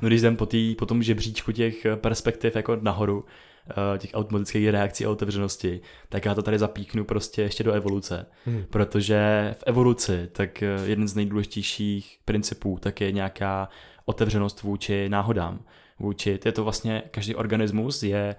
[0.01, 3.25] no když jdem po, tý, po tom žebříčku těch eh, perspektiv jako nahoru,
[3.69, 8.25] eh, těch automatických reakcí a otevřenosti, tak já to tady zapíknu prostě ještě do evoluce.
[8.45, 8.65] Hmm.
[8.69, 13.69] Protože v evoluci, tak eh, jeden z nejdůležitějších principů, tak je nějaká
[14.05, 15.59] otevřenost vůči náhodám.
[15.99, 18.35] Vůči, to je to vlastně, každý organismus je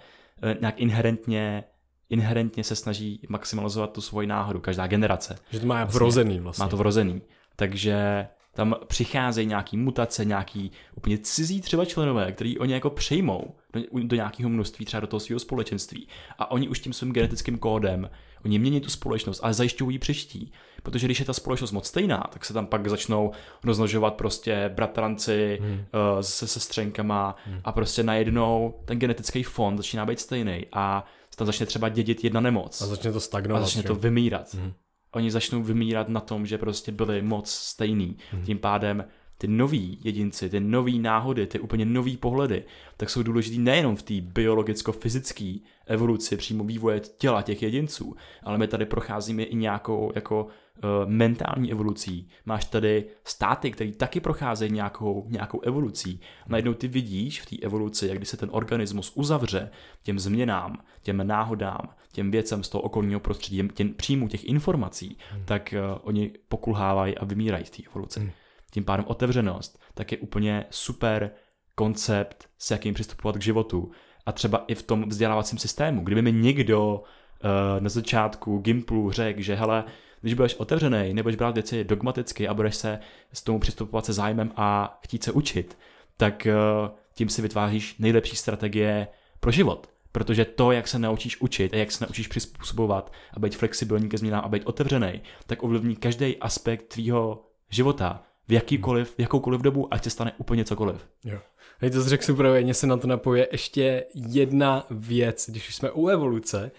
[0.60, 1.64] nějak inherentně
[2.10, 5.38] inherentně se snaží maximalizovat tu svoji náhodu, každá generace.
[5.50, 6.64] že to má vrozený vlastně.
[6.64, 7.22] Má to vrozený.
[7.56, 13.80] Takže tam přicházejí nějaký mutace, nějaký úplně cizí třeba členové, který oni jako přejmou do,
[14.02, 16.08] do nějakého množství, třeba do toho svého společenství.
[16.38, 18.10] A oni už tím svým genetickým kódem,
[18.46, 20.52] oni mění tu společnost, ale zajišťují ji přeští.
[20.82, 23.32] Protože když je ta společnost moc stejná, tak se tam pak začnou
[23.64, 25.72] rozmnožovat prostě bratranci hmm.
[25.72, 27.60] uh, se sestřenkama hmm.
[27.64, 32.24] a prostě najednou ten genetický fond začíná být stejný a se tam začne třeba dědit
[32.24, 33.62] jedna nemoc A začne to a stagnovat.
[33.62, 34.54] začne že to vymírat.
[34.54, 34.72] Mhm.
[35.12, 38.16] Oni začnou vymírat na tom, že prostě byli moc stejný.
[38.32, 38.42] Mhm.
[38.42, 39.04] Tím pádem
[39.38, 42.64] ty noví jedinci, ty nový náhody, ty úplně nový pohledy,
[42.96, 48.68] tak jsou důležitý nejenom v té biologicko-fyzické evoluci přímo vývoje těla těch jedinců, ale my
[48.68, 50.80] tady procházíme i nějakou jako uh,
[51.10, 52.28] mentální evolucí.
[52.46, 56.20] Máš tady státy, které taky procházejí nějakou, nějakou evolucí.
[56.48, 59.70] Najednou ty vidíš v té evoluci, jak když se ten organismus uzavře
[60.02, 65.18] těm změnám, těm náhodám, těm věcem z toho okolního prostředí, těm, těm příjmu těch informací,
[65.30, 65.44] hmm.
[65.44, 68.20] tak uh, oni pokulhávají a vymírají v té evoluci.
[68.20, 68.30] Hmm.
[68.76, 71.30] Tím pádem otevřenost, tak je úplně super
[71.74, 73.90] koncept, s jakým přistupovat k životu.
[74.26, 76.04] A třeba i v tom vzdělávacím systému.
[76.04, 79.84] Kdyby mi někdo uh, na začátku Gimplu řekl, že hele,
[80.20, 82.98] Když budeš otevřený, nebudeš brát věci dogmaticky a budeš se
[83.32, 85.78] s tomu přistupovat se zájmem a chtít se učit,
[86.16, 89.08] tak uh, tím si vytváříš nejlepší strategie
[89.40, 89.90] pro život.
[90.12, 94.18] Protože to, jak se naučíš učit a jak se naučíš přizpůsobovat a být flexibilní ke
[94.18, 99.94] změnám a být otevřený, tak ovlivní každý aspekt tvýho života v jakýkoliv, v jakoukoliv dobu,
[99.94, 101.08] ať se stane úplně cokoliv.
[101.24, 101.38] Jo.
[101.78, 106.08] Hej, to řekl super, mě se na to napoje ještě jedna věc, když jsme u
[106.08, 106.70] evoluce,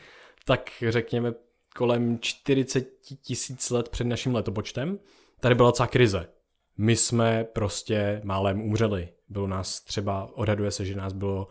[0.45, 1.33] tak řekněme
[1.75, 2.87] kolem 40
[3.21, 4.99] tisíc let před naším letopočtem,
[5.39, 6.29] tady byla celá krize.
[6.77, 9.09] My jsme prostě málem umřeli.
[9.29, 11.47] Bylo nás třeba, odhaduje se, že nás bylo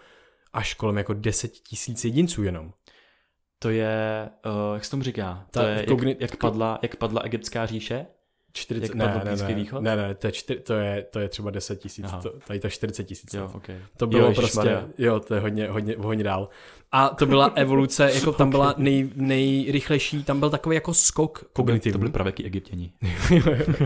[0.53, 2.73] až kolem jako 10 tisíc jedinců jenom.
[3.59, 6.97] To je, uh, jak se tomu říká, to Ta, je, kogni- jak, jak, padla, jak
[6.97, 8.07] padla egyptská říše?
[8.57, 9.82] 40, ne, ne, ne, východ?
[9.82, 12.07] ne, ne, to je, čtyři, to je, to je třeba 10 tisíc,
[12.46, 13.34] tady to je 40 tisíc.
[13.34, 13.76] Jo, okay.
[13.96, 16.48] To bylo jo, prostě, jo, to je hodně, hodně, hodně dál.
[16.92, 21.92] A to byla evoluce, jako tam byla nej, nejrychlejší, tam byl takový jako skok kognitivní.
[21.92, 22.92] To byly pravěký egyptěni.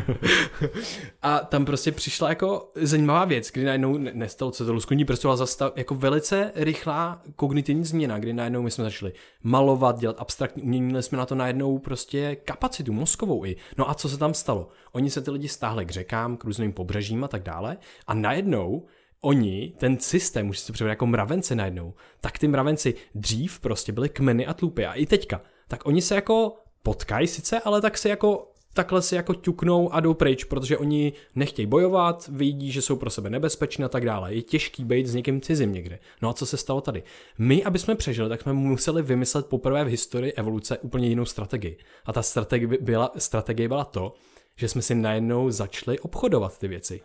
[1.23, 5.37] a tam prostě přišla jako zajímavá věc, kdy najednou nestalo se to lusknutí prstu, ale
[5.37, 9.13] zastav, jako velice rychlá kognitivní změna, kdy najednou my jsme začali
[9.43, 13.57] malovat, dělat abstraktní umění, měli jsme na to najednou prostě kapacitu mozkovou i.
[13.79, 14.60] No a co se tam stalo?
[14.93, 18.87] Oni se ty lidi stáhli k řekám, k různým pobřežím a tak dále a najednou
[19.21, 24.47] oni, ten systém, už si jako mravence najednou, tak ty mravenci dřív prostě byly kmeny
[24.47, 28.51] a tlupy a i teďka, tak oni se jako potkají sice, ale tak se jako
[28.75, 33.11] takhle si jako ťuknou a jdou pryč, protože oni nechtějí bojovat, vidí, že jsou pro
[33.11, 34.35] sebe nebezpeční a tak dále.
[34.35, 35.99] Je těžký být s někým cizím někde.
[36.23, 37.03] No a co se stalo tady?
[37.39, 41.77] My, aby jsme přežili, tak jsme museli vymyslet poprvé v historii evoluce úplně jinou strategii.
[42.05, 44.15] A ta strategie byla, strategie byla to,
[44.61, 47.01] že jsme si najednou začali obchodovat ty věci.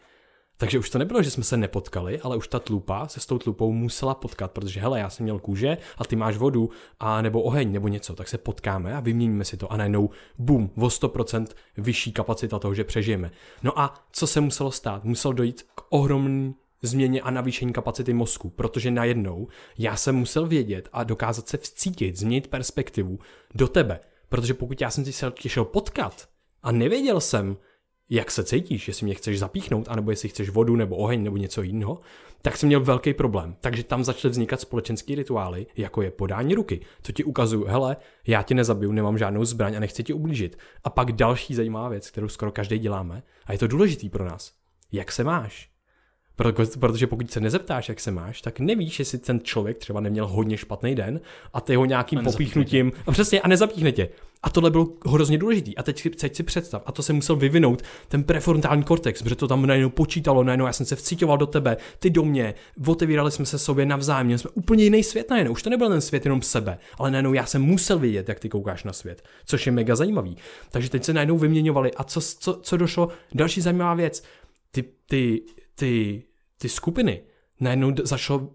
[0.57, 3.37] Takže už to nebylo, že jsme se nepotkali, ale už ta tlupa se s tou
[3.37, 7.41] tlupou musela potkat, protože hele, já jsem měl kůže a ty máš vodu a nebo
[7.41, 11.47] oheň nebo něco, tak se potkáme a vyměníme si to a najednou bum, o 100%
[11.77, 13.31] vyšší kapacita toho, že přežijeme.
[13.63, 15.03] No a co se muselo stát?
[15.03, 19.47] Muselo dojít k ohromné změně a navýšení kapacity mozku, protože najednou
[19.77, 23.19] já jsem musel vědět a dokázat se vcítit, změnit perspektivu
[23.55, 23.99] do tebe,
[24.29, 26.34] protože pokud já jsem si se šel potkat
[26.65, 27.57] a nevěděl jsem,
[28.09, 31.61] jak se cítíš, jestli mě chceš zapíchnout, anebo jestli chceš vodu nebo oheň nebo něco
[31.61, 31.99] jiného,
[32.41, 33.55] tak jsem měl velký problém.
[33.61, 36.81] Takže tam začaly vznikat společenské rituály, jako je podání ruky.
[37.01, 37.97] To ti ukazuju, hele,
[38.27, 40.57] já tě nezabiju, nemám žádnou zbraň a nechci ti ublížit.
[40.83, 44.53] A pak další zajímavá věc, kterou skoro každý děláme, a je to důležitý pro nás.
[44.91, 45.74] Jak se máš?
[46.79, 50.57] Protože pokud se nezeptáš, jak se máš, tak nevíš, jestli ten člověk třeba neměl hodně
[50.57, 51.21] špatný den
[51.53, 54.09] a ty ho nějakým a popíchnutím, a přesně, a nezapíchne tě.
[54.43, 55.77] A tohle bylo hrozně důležitý.
[55.77, 59.47] A teď, teď si představ, a to se musel vyvinout ten prefrontální kortex, protože to
[59.47, 62.53] tam najednou počítalo, najednou já jsem se vcítoval do tebe, ty do mě,
[62.87, 65.51] otevírali jsme se sobě navzájem, měli jsme úplně jiný svět najednou.
[65.51, 68.49] Už to nebyl ten svět jenom sebe, ale najednou já jsem musel vidět, jak ty
[68.49, 70.37] koukáš na svět, což je mega zajímavý.
[70.71, 71.91] Takže teď se najednou vyměňovali.
[71.93, 73.09] A co, co, co došlo?
[73.33, 74.23] Další zajímavá věc.
[74.71, 75.41] Ty, ty
[75.75, 76.23] ty,
[76.57, 77.21] ty skupiny
[77.59, 78.49] najednou zašlo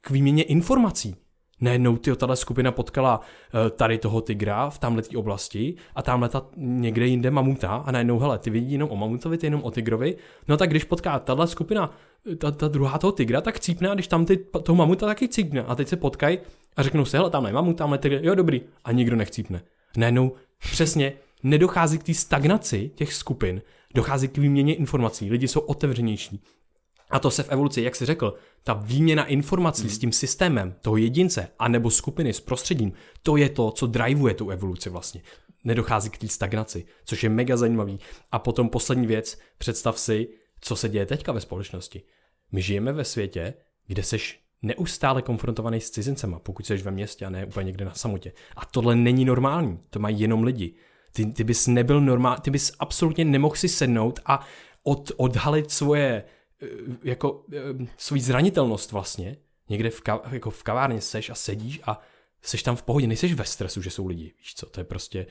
[0.00, 1.16] k výměně informací.
[1.60, 6.46] Najednou ty tato skupina potkala uh, tady toho tygra v tamhle oblasti a tamhle ta
[6.56, 10.16] někde jinde mamuta a najednou, hele, ty vidí jenom o mamutovi, ty jenom o tygrovi.
[10.48, 11.94] No tak když potká tahle skupina,
[12.38, 15.62] ta, ta druhá toho tygra, tak cípne a když tam ty, toho mamuta taky cípne.
[15.62, 16.38] A teď se potkají
[16.76, 18.62] a řeknou si, hele, tamhle je mamut, tamhle tygr, jo dobrý.
[18.84, 19.62] A nikdo nechcípne.
[19.96, 21.12] Najednou přesně
[21.42, 23.62] nedochází k té stagnaci těch skupin,
[23.94, 26.42] dochází k výměně informací, lidi jsou otevřenější.
[27.10, 28.34] A to se v evoluci, jak jsi řekl,
[28.64, 29.88] ta výměna informací mm.
[29.88, 32.92] s tím systémem toho jedince anebo skupiny s prostředím,
[33.22, 35.22] to je to, co drivuje tu evoluci vlastně.
[35.64, 37.98] Nedochází k té stagnaci, což je mega zajímavý.
[38.32, 40.28] A potom poslední věc, představ si,
[40.60, 42.02] co se děje teďka ve společnosti.
[42.52, 43.54] My žijeme ve světě,
[43.86, 47.94] kde seš neustále konfrontovaný s cizincema, pokud jsi ve městě a ne úplně někde na
[47.94, 48.32] samotě.
[48.56, 50.74] A tohle není normální, to mají jenom lidi.
[51.16, 54.46] Ty, ty bys nebyl normální, ty bys absolutně nemohl si sednout a
[54.82, 56.24] od, odhalit svoje,
[56.62, 56.66] eh,
[57.04, 59.36] jako, eh, svoji zranitelnost vlastně.
[59.68, 62.00] Někde v, ka, jako v kavárně seš a sedíš a
[62.42, 65.26] seš tam v pohodě, nejseš ve stresu, že jsou lidi, víš co, to je prostě,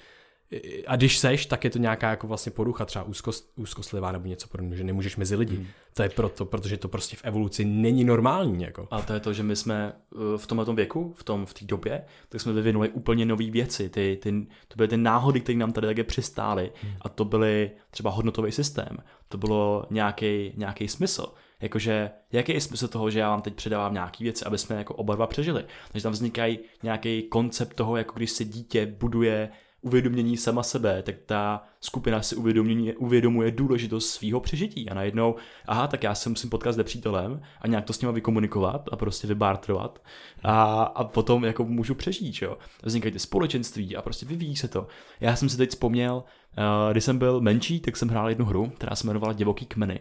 [0.87, 4.47] a když seš, tak je to nějaká jako vlastně porucha, třeba úzkost, úzkostlivá nebo něco
[4.47, 5.55] podobného, že nemůžeš mezi lidi.
[5.55, 5.67] Hmm.
[5.93, 8.63] To je proto, protože to prostě v evoluci není normální.
[8.63, 8.87] Jako.
[8.91, 11.65] A to je to, že my jsme eh, v tomhle věku, v tom v té
[11.65, 13.89] době, tak jsme vyvinuli úplně nové věci.
[13.89, 14.31] Ty, ty,
[14.67, 16.71] to byly ty náhody, které nám tady také přistály.
[16.83, 16.93] Hmm.
[17.01, 18.97] A to byly třeba hodnotový systém.
[19.29, 21.25] To bylo nějaký, nějaký smysl.
[21.61, 24.93] Jakože, jaký je smysl toho, že já vám teď předávám nějaký věci, aby jsme jako
[24.95, 25.65] oba dva přežili.
[25.91, 29.49] Takže tam vznikají nějaký koncept toho, jako když se dítě buduje
[29.83, 35.87] uvědomění sama sebe, tak ta skupina si uvědomuje, uvědomuje důležitost svého přežití a najednou, aha,
[35.87, 39.27] tak já se musím potkat s nepřítelem a nějak to s nima vykomunikovat a prostě
[39.27, 40.01] vybártrovat
[40.43, 42.57] a, a potom jako můžu přežít, jo.
[42.83, 44.87] Vznikají ty společenství a prostě vyvíjí se to.
[45.19, 48.69] Já jsem si teď vzpomněl, uh, když jsem byl menší, tak jsem hrál jednu hru,
[48.69, 49.99] která se jmenovala Divoký kmeny.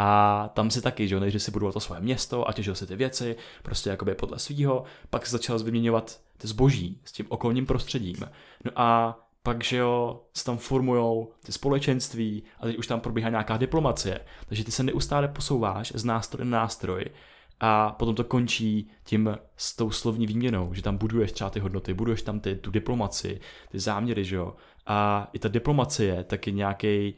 [0.00, 2.86] A tam si taky, že jo, nejdřív si budoval to svoje město a těžil si
[2.86, 7.66] ty věci, prostě jakoby podle svýho, pak se začal vyměňovat ty zboží s tím okolním
[7.66, 8.16] prostředím.
[8.64, 13.30] No a pak, že jo, se tam formujou ty společenství a teď už tam probíhá
[13.30, 14.20] nějaká diplomacie.
[14.46, 17.04] Takže ty se neustále posouváš z nástroje na nástroj
[17.60, 21.94] a potom to končí tím s tou slovní výměnou, že tam buduješ třeba ty hodnoty,
[21.94, 23.40] buduješ tam ty, tu diplomaci,
[23.70, 24.54] ty záměry, že jo.
[24.86, 27.14] A i ta diplomacie taky nějaký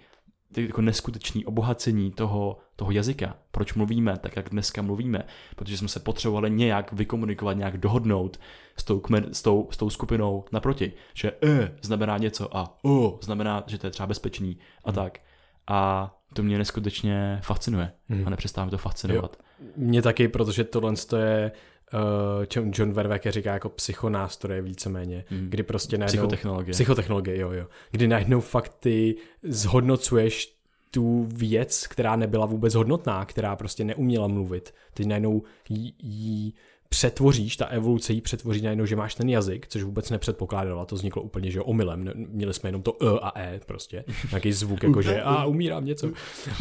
[0.56, 3.36] jako neskutečný obohacení toho, toho jazyka.
[3.50, 5.22] Proč mluvíme tak, jak dneska mluvíme?
[5.56, 8.40] Protože jsme se potřebovali nějak vykomunikovat, nějak dohodnout
[8.76, 10.92] s tou, kmen, s tou, s tou skupinou naproti.
[11.14, 14.94] Že e znamená něco a o znamená, že to je třeba bezpečný a hmm.
[14.94, 15.18] tak.
[15.66, 18.26] A to mě neskutečně fascinuje hmm.
[18.26, 19.36] a nepřestává to fascinovat.
[19.60, 19.66] Jo.
[19.76, 21.52] Mě taky, protože tohle je
[21.92, 25.50] uh, John Verweke říká jako psychonástroje víceméně, hmm.
[25.50, 26.12] kdy prostě najednou...
[26.12, 26.72] Psychotechnologie.
[26.72, 27.66] Psychotechnologie, jo, jo.
[27.90, 30.60] Kdy najednou fakt ty zhodnocuješ
[30.90, 34.74] tu věc, která nebyla vůbec hodnotná, která prostě neuměla mluvit.
[34.94, 36.54] Ty najednou jí, jí
[36.92, 41.22] přetvoříš, ta evoluce jí přetvoří najednou, že máš ten jazyk, což vůbec nepředpokládala, to vzniklo
[41.22, 45.22] úplně, že omylem, měli jsme jenom to e a e prostě, nějaký zvuk, jako že
[45.22, 46.10] a umírám něco.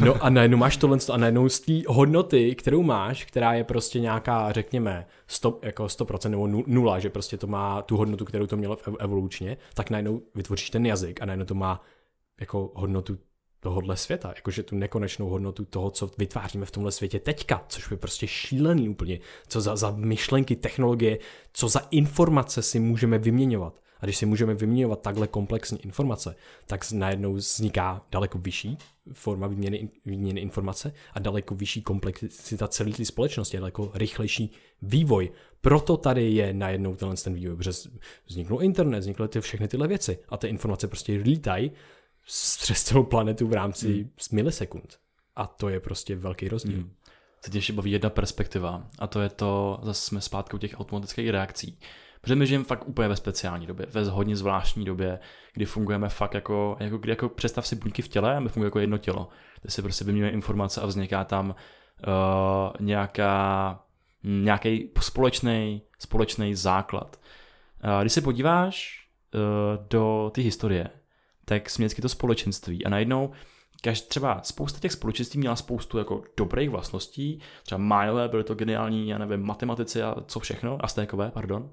[0.05, 3.99] No a najednou máš tohle a najednou z té hodnoty, kterou máš, která je prostě
[3.99, 8.57] nějaká, řekněme, 100, jako 100% nebo nula, že prostě to má tu hodnotu, kterou to
[8.57, 11.81] mělo evolučně, tak najednou vytvoříš ten jazyk a najednou to má
[12.39, 13.17] jako hodnotu
[13.59, 17.97] tohohle světa, jakože tu nekonečnou hodnotu toho, co vytváříme v tomhle světě teďka, což je
[17.97, 21.19] prostě šílený úplně, co za, za myšlenky, technologie,
[21.53, 23.79] co za informace si můžeme vyměňovat.
[23.99, 26.35] A když si můžeme vyměňovat takhle komplexní informace,
[26.67, 28.77] tak najednou vzniká daleko vyšší
[29.13, 34.51] forma výměny, výměny informace a daleko vyšší komplexita celé té společnosti, daleko rychlejší
[34.81, 35.31] vývoj.
[35.61, 37.71] Proto tady je najednou tenhle ten vývoj, protože
[38.27, 41.71] vzniknul internet, vznikly ty všechny tyhle věci a ty informace prostě lítají
[42.61, 44.09] přes celou planetu v rámci hmm.
[44.31, 44.99] milisekund.
[45.35, 46.77] A to je prostě velký rozdíl.
[46.77, 46.93] Hmm.
[47.41, 51.29] Se ještě baví jedna perspektiva a to je to, zase jsme zpátky u těch automatických
[51.29, 51.79] reakcí.
[52.21, 55.19] Protože my žijeme fakt úplně ve speciální době, ve hodně zvláštní době,
[55.53, 58.79] kdy fungujeme fakt jako, jako, jako představ si buňky v těle a my fungujeme jako
[58.79, 59.29] jedno tělo.
[59.61, 61.53] Kde si prostě vyměňuje informace a vzniká tam uh,
[62.79, 63.83] nějaká,
[64.23, 67.19] nějaký společný, společný základ.
[67.83, 70.89] Uh, když se podíváš uh, do té historie,
[71.49, 73.31] tak jsme to společenství a najednou
[73.81, 79.09] každý, třeba spousta těch společenství měla spoustu jako dobrých vlastností, třeba Mile byly to geniální,
[79.09, 81.71] já nevím, matematici a co všechno, Aztékové, pardon,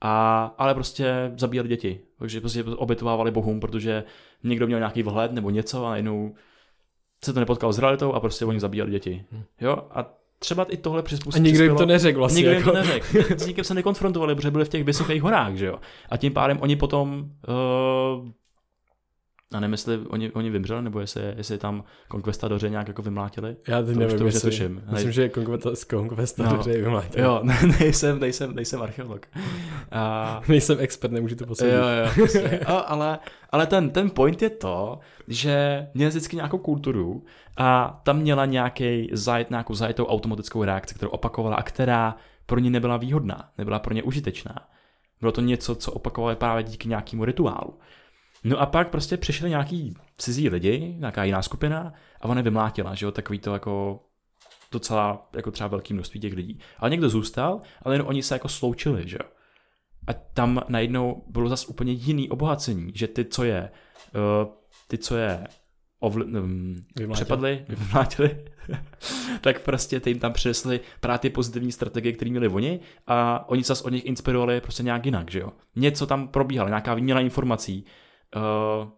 [0.00, 4.04] a, ale prostě zabíjeli děti, takže prostě obětovávali bohům, protože
[4.44, 6.34] někdo měl nějaký vhled nebo něco a najednou
[7.24, 9.24] se to nepotkalo s realitou a prostě oni zabíjeli děti.
[9.32, 9.42] Hm.
[9.60, 11.44] Jo, a třeba i tohle přizpůsobilo.
[11.44, 12.38] A nikdo jim to neřekl vlastně.
[12.38, 12.70] Nikdo jako...
[12.70, 13.38] jim to jako- neřekl.
[13.42, 15.78] S nikým se nekonfrontovali, protože byli v těch vysokých horách, že jo.
[16.10, 18.30] A tím pádem oni potom uh,
[19.52, 23.56] a nevím, jestli oni, oni vymřeli, nebo jestli, jestli tam konkvestadoři nějak jako vymlátili.
[23.68, 24.82] Já to nevím, to už jestli, tuším.
[24.90, 25.28] Myslím, že
[25.86, 27.24] konkvestadoři no, vymlátili.
[27.24, 27.40] Jo,
[27.80, 29.26] nejsem, nejsem, nejsem archeolog.
[29.90, 30.42] A...
[30.48, 31.74] nejsem expert, nemůžu to posoudit.
[31.74, 31.84] Jo,
[32.16, 32.30] jo,
[32.66, 33.18] a, ale,
[33.50, 37.24] ale ten, ten point je to, že měl vždycky nějakou kulturu
[37.56, 42.16] a tam měla nějaký zajet, nějakou zajetou automatickou reakci, kterou opakovala a která
[42.46, 44.68] pro ně nebyla výhodná, nebyla pro ně užitečná.
[45.20, 47.78] Bylo to něco, co opakovali právě díky nějakému rituálu.
[48.48, 53.06] No a pak prostě přišli nějaký cizí lidi, nějaká jiná skupina a ona vymlátila, že
[53.06, 54.00] jo, takový to jako
[54.72, 56.58] docela jako třeba velký množství těch lidí.
[56.78, 59.30] Ale někdo zůstal, ale jen oni se jako sloučili, že jo.
[60.06, 63.70] A tam najednou bylo zase úplně jiný obohacení, že ty, co je,
[64.14, 64.52] uh,
[64.88, 65.46] ty, co je
[66.02, 66.76] ovl- um,
[67.12, 68.44] přepadli, vymlátili,
[69.40, 73.62] tak prostě ty jim tam přinesli právě ty pozitivní strategie, které měli oni a oni
[73.62, 75.52] zase od nich inspirovali prostě nějak jinak, že jo.
[75.76, 77.84] Něco tam probíhalo, nějaká výměna informací,
[78.36, 78.88] uh,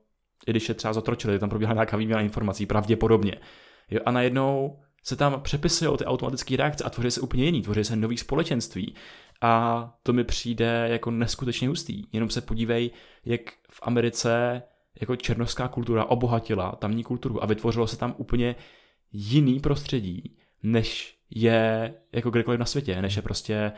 [0.46, 3.34] i když je třeba zotročili, tam probíhá nějaká výměna informací, pravděpodobně.
[3.90, 7.84] Jo, a najednou se tam přepisují ty automatické reakce a tvoří se úplně jiný, tvoří
[7.84, 8.94] se nový společenství.
[9.40, 12.04] A to mi přijde jako neskutečně hustý.
[12.12, 12.90] Jenom se podívej,
[13.24, 14.62] jak v Americe
[15.00, 18.56] jako černovská kultura obohatila tamní kulturu a vytvořilo se tam úplně
[19.12, 23.72] jiný prostředí, než je jako kdekoliv na světě, než je prostě eh,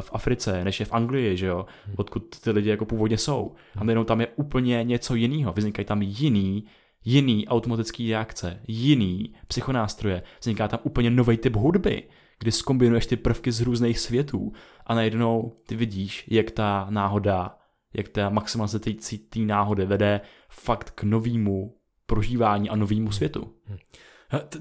[0.00, 1.94] v Africe, než je v Anglii, že jo, hmm.
[1.98, 3.54] odkud ty lidi jako původně jsou.
[3.76, 6.64] A najednou tam je úplně něco jiného, vznikají tam jiný,
[7.04, 12.02] jiný automatický reakce, jiný psychonástroje, vzniká tam úplně nový typ hudby,
[12.38, 14.52] kdy skombinuješ ty prvky z různých světů
[14.86, 17.56] a najednou ty vidíš, jak ta náhoda
[17.96, 18.90] jak ta maximalizace
[19.28, 21.76] té náhody vede fakt k novému
[22.06, 23.52] prožívání a novému světu.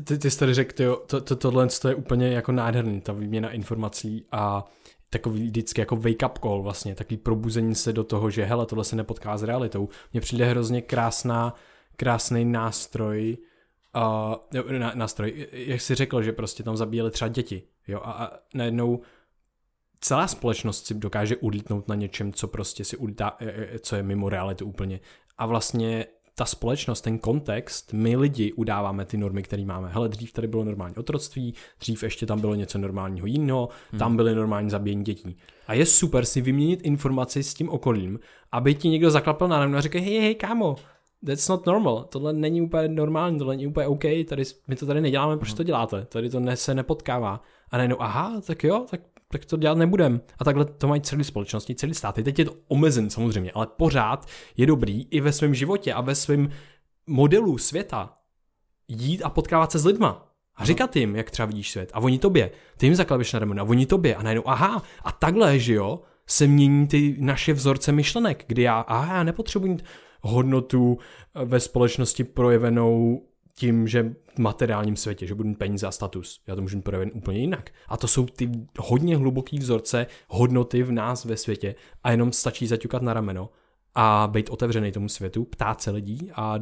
[0.04, 3.52] Ty, ty jsi tady řekl, to, to, tohle to je úplně jako nádherný, ta výměna
[3.52, 4.66] informací a
[5.10, 8.84] takový vždycky jako wake up call vlastně, takový probuzení se do toho, že hele, tohle
[8.84, 9.90] se nepotká s realitou.
[10.14, 11.56] Mně přijde hrozně krásná,
[11.98, 13.38] krásný nástroj,
[14.56, 18.32] uh, ná, nástroj, jak jsi řekl, že prostě tam zabíjeli třeba děti, jo, a, a
[18.54, 19.02] najednou
[20.00, 24.04] celá společnost si dokáže ulítnout na něčem, co prostě si ulítá, e, e, co je
[24.04, 25.00] mimo realitu úplně.
[25.38, 26.06] A vlastně
[26.36, 29.90] ta společnost, ten kontext, my lidi udáváme ty normy, které máme.
[29.90, 34.00] Hele, dřív tady bylo normální otroctví, dřív ještě tam bylo něco normálního jiného, hmm.
[34.00, 35.38] tam byly normální zabíjení dětí.
[35.68, 38.20] A je super si vyměnit informaci s tím okolím,
[38.52, 40.76] aby ti někdo zaklapal na rameno a řekl, hej, hej, kámo,
[41.26, 45.02] that's not normal, tohle není úplně normální, tohle není úplně OK, tady, my to tady
[45.02, 47.42] neděláme, proč to děláte, tady to ne, se nepotkává.
[47.72, 49.02] A najednou, aha, tak jo, tak
[49.38, 50.22] tak to dělat nebudem.
[50.40, 52.24] A takhle to mají celé společnosti, celý státy.
[52.24, 54.28] Teď je to omezen samozřejmě, ale pořád
[54.58, 56.50] je dobrý i ve svém životě a ve svém
[57.08, 58.18] modelu světa
[58.88, 60.32] jít a potkávat se s lidma.
[60.56, 61.92] A říkat jim, jak třeba vidíš svět.
[61.94, 62.52] A oni tobě.
[62.78, 63.64] Ty jim zaklabeš na rameno.
[63.64, 64.16] A oni tobě.
[64.16, 68.80] A najednou, aha, a takhle, že jo, se mění ty naše vzorce myšlenek, kdy já,
[68.80, 69.78] aha, já nepotřebuji
[70.22, 70.98] hodnotu
[71.46, 73.26] ve společnosti projevenou
[73.58, 76.42] tím, že v materiálním světě, že budu mít peníze a status.
[76.48, 77.70] Já to můžu projevit úplně jinak.
[77.88, 82.68] A to jsou ty hodně hluboký vzorce hodnoty v nás ve světě a jenom stačí
[82.68, 83.50] zaťukat na rameno
[83.96, 86.60] a být otevřený tomu světu, ptát se lidí a,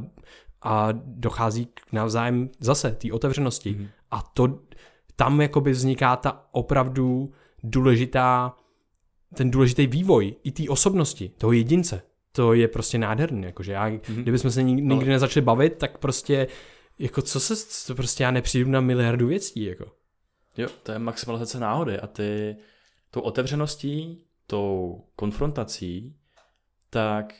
[0.61, 3.73] a dochází k navzájem zase té otevřenosti.
[3.73, 3.87] Mm-hmm.
[4.11, 4.59] A to
[5.15, 7.31] tam jakoby vzniká ta opravdu
[7.63, 8.55] důležitá,
[9.33, 12.01] ten důležitý vývoj i té osobnosti, toho jedince.
[12.31, 14.15] To je prostě nádherný, jakože já, mm-hmm.
[14.15, 15.05] kdybychom se nikdy Ale...
[15.05, 16.47] nezačali bavit, tak prostě
[16.99, 19.91] jako co se, to prostě já nepřijdu na miliardu věcí, jako.
[20.57, 22.57] Jo, to je maximalizace náhody a ty
[23.11, 26.15] tou otevřeností, tou konfrontací,
[26.89, 27.33] tak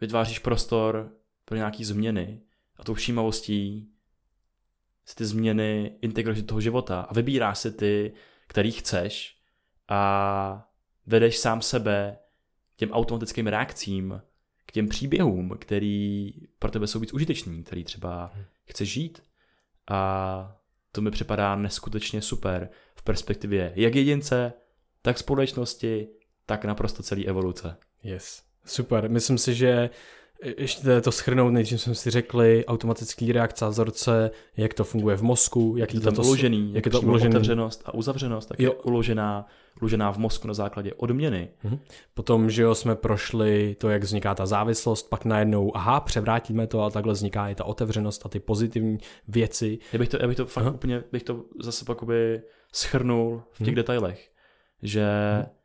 [0.00, 1.12] vytváříš prostor
[1.44, 2.40] pro nějaký změny
[2.76, 3.92] a tou všímavostí
[5.04, 8.12] si ty změny integruješ do toho života a vybíráš si ty,
[8.46, 9.38] který chceš
[9.88, 10.70] a
[11.06, 12.18] vedeš sám sebe
[12.76, 14.22] těm automatickým reakcím
[14.68, 18.44] k těm příběhům, který pro tebe jsou víc užiteční, který třeba hmm.
[18.64, 19.22] chceš žít.
[19.90, 20.56] A
[20.92, 24.52] to mi připadá neskutečně super v perspektivě jak jedince,
[25.02, 26.08] tak společnosti,
[26.46, 27.76] tak naprosto celé evoluce.
[28.02, 29.10] Yes, super.
[29.10, 29.90] Myslím si, že
[30.44, 35.22] ještě to schrnout, než jsme si řekli, automatický reakce a vzorce, jak to funguje v
[35.22, 37.30] mozku, jak je to, to uložený, jak je to uložený.
[37.30, 38.70] otevřenost a uzavřenost, tak jo.
[38.70, 39.46] je uložená,
[39.80, 41.48] uložená v mozku na základě odměny.
[41.62, 41.78] Mhm.
[42.14, 46.82] Potom, že jo, jsme prošli to, jak vzniká ta závislost, pak najednou, aha, převrátíme to
[46.82, 49.78] a takhle vzniká i ta otevřenost a ty pozitivní věci.
[49.92, 50.74] Já bych to, já bych to fakt aha.
[50.74, 51.98] úplně, bych to zase pak
[52.72, 53.74] schrnul v těch mhm.
[53.74, 54.30] detailech,
[54.82, 55.06] že
[55.38, 55.57] mhm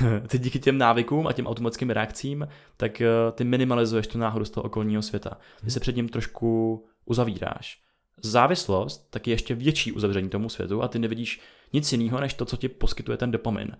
[0.28, 4.50] ty díky těm návykům a těm automatickým reakcím, tak eh, ty minimalizuješ tu náhodu z
[4.50, 5.38] toho okolního světa.
[5.64, 7.80] Ty se před ním trošku uzavíráš.
[8.22, 11.40] Závislost tak je ještě větší uzavření tomu světu a ty nevidíš
[11.72, 13.76] nic jiného, než to, co ti poskytuje ten dopamin.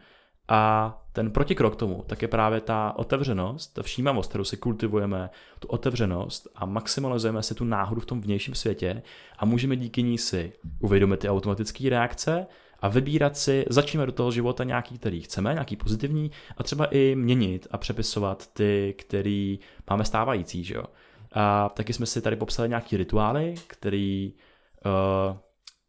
[0.48, 5.68] A ten protikrok tomu, tak je právě ta otevřenost, ta všímavost, kterou si kultivujeme, tu
[5.68, 9.02] otevřenost a maximalizujeme si tu náhodu v tom vnějším světě
[9.38, 12.46] a můžeme díky ní si uvědomit ty automatické reakce
[12.80, 17.14] a vybírat si, začneme do toho života nějaký, který chceme, nějaký pozitivní a třeba i
[17.14, 19.58] měnit a přepisovat ty, který
[19.90, 20.84] máme stávající, že jo.
[21.32, 24.32] A taky jsme si tady popsali nějaký rituály, který
[24.84, 25.36] uh,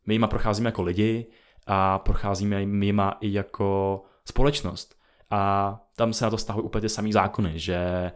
[0.05, 1.25] my jima procházíme jako lidi
[1.67, 4.95] a procházíme jima i jako společnost.
[5.29, 8.11] A tam se na to stahují úplně ty samý zákony, že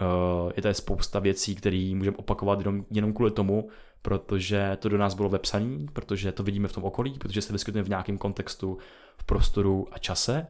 [0.00, 3.68] uh, je tady spousta věcí, které můžeme opakovat jenom, jenom kvůli tomu,
[4.04, 7.86] protože to do nás bylo vepsané, protože to vidíme v tom okolí, protože se vyskytujeme
[7.86, 8.78] v nějakém kontextu,
[9.16, 10.46] v prostoru a čase.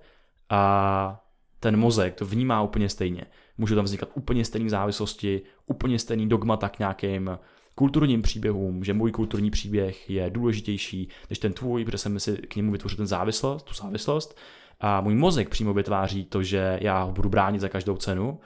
[0.51, 1.25] A
[1.61, 3.25] ten mozek to vnímá úplně stejně.
[3.59, 7.39] Může tam vznikat úplně stejné závislosti, úplně stejný dogmata k nějakým
[7.75, 12.57] kulturním příběhům, že můj kulturní příběh je důležitější než ten tvůj, protože jsem si k
[12.57, 14.39] němu vytvořil ten závislost, tu závislost.
[14.81, 18.41] A můj mozek přímo vytváří to, že já ho budu bránit za každou cenu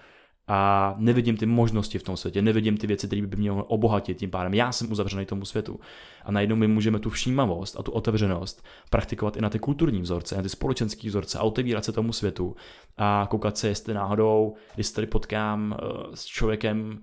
[0.49, 4.19] a nevidím ty možnosti v tom světě, nevidím ty věci, které by mě mohly obohatit,
[4.19, 4.55] tím pádem.
[4.55, 5.81] Já jsem uzavřený tomu světu.
[6.25, 10.37] A najednou my můžeme tu všímavost a tu otevřenost praktikovat i na ty kulturní vzorce,
[10.37, 12.57] na ty společenské vzorce a otevírat se tomu světu
[12.97, 16.99] a koukat se, jestli náhodou, se tady potkám uh, s člověkem,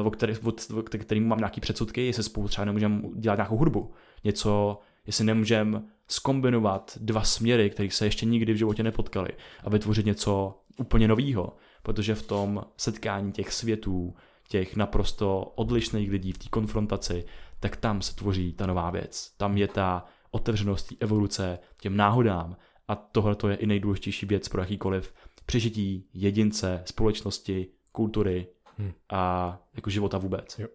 [0.00, 0.34] uh, o, který,
[0.76, 5.82] o kterým mám nějaký předsudky, jestli spolu třeba nemůžeme dělat nějakou hudbu, něco, jestli nemůžeme
[6.08, 9.28] skombinovat dva směry, které se ještě nikdy v životě nepotkali
[9.64, 14.14] a vytvořit něco úplně nového protože v tom setkání těch světů,
[14.48, 17.24] těch naprosto odlišných lidí v té konfrontaci,
[17.60, 19.34] tak tam se tvoří ta nová věc.
[19.36, 22.56] Tam je ta otevřenost té evoluce těm náhodám
[22.88, 25.14] A tohle to je i nejdůležitější věc pro jakýkoliv
[25.46, 28.46] přežití jedince, společnosti, kultury
[28.78, 28.92] Hmm.
[29.10, 30.58] a jako života vůbec.
[30.58, 30.68] Jo.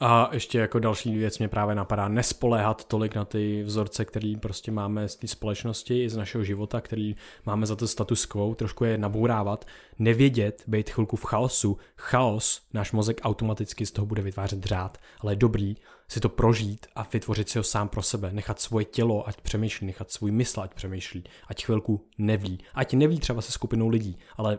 [0.00, 4.70] A ještě jako další věc mě právě napadá, nespoléhat tolik na ty vzorce, který prostě
[4.70, 7.16] máme z té společnosti i z našeho života, který
[7.46, 9.64] máme za to status quo, trošku je nabourávat,
[9.98, 11.78] nevědět, být chvilku v chaosu.
[11.96, 15.76] Chaos, náš mozek automaticky z toho bude vytvářet řád, ale je dobrý
[16.08, 19.86] si to prožít a vytvořit si ho sám pro sebe, nechat svoje tělo, ať přemýšlí,
[19.86, 24.58] nechat svůj mysl, ať přemýšlí, ať chvilku neví, ať neví třeba se skupinou lidí, ale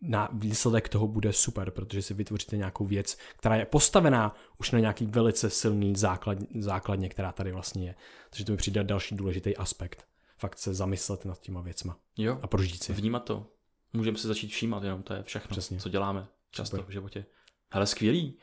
[0.00, 4.78] na výsledek toho bude super, protože si vytvoříte nějakou věc, která je postavená už na
[4.78, 7.94] nějaký velice silný základ, základně, která tady vlastně je.
[8.30, 10.04] Takže to mi přijde další důležitý aspekt.
[10.38, 12.92] Fakt se zamyslet nad těma věcma Jo, a prožít si.
[12.92, 13.46] vnímat to.
[13.92, 15.78] Můžeme se začít všímat jenom, to je všechno, Přesně.
[15.78, 16.90] co děláme často Super.
[16.90, 17.26] v životě.
[17.70, 18.38] Ale skvělý.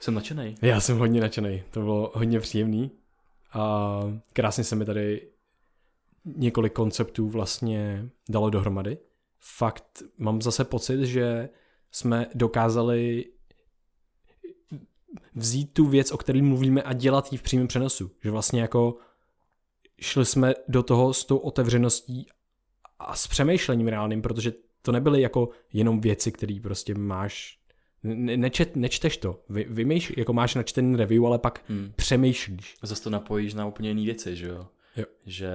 [0.00, 0.54] Jsem nadšený.
[0.62, 2.90] Já jsem hodně nadšený, to bylo hodně příjemný
[3.52, 4.00] a
[4.32, 5.28] krásně se mi tady
[6.24, 8.98] několik konceptů vlastně dalo dohromady.
[9.54, 11.48] Fakt mám zase pocit, že
[11.90, 13.24] jsme dokázali
[15.34, 18.10] vzít tu věc, o které mluvíme a dělat ji v přímém přenosu.
[18.24, 18.96] Že vlastně jako
[20.00, 22.26] šli jsme do toho s tou otevřeností
[22.98, 27.58] a s přemýšlením reálným, protože to nebyly jako jenom věci, které prostě máš
[28.02, 31.92] ne, nečet, nečteš to, Vy, vymýš, jako máš načtený review, ale pak Hmm.
[31.96, 32.76] přemýšlíš.
[32.82, 34.66] Zase to napojíš na úplně jiné věci, že jo?
[34.96, 35.04] Jo.
[35.26, 35.50] Že,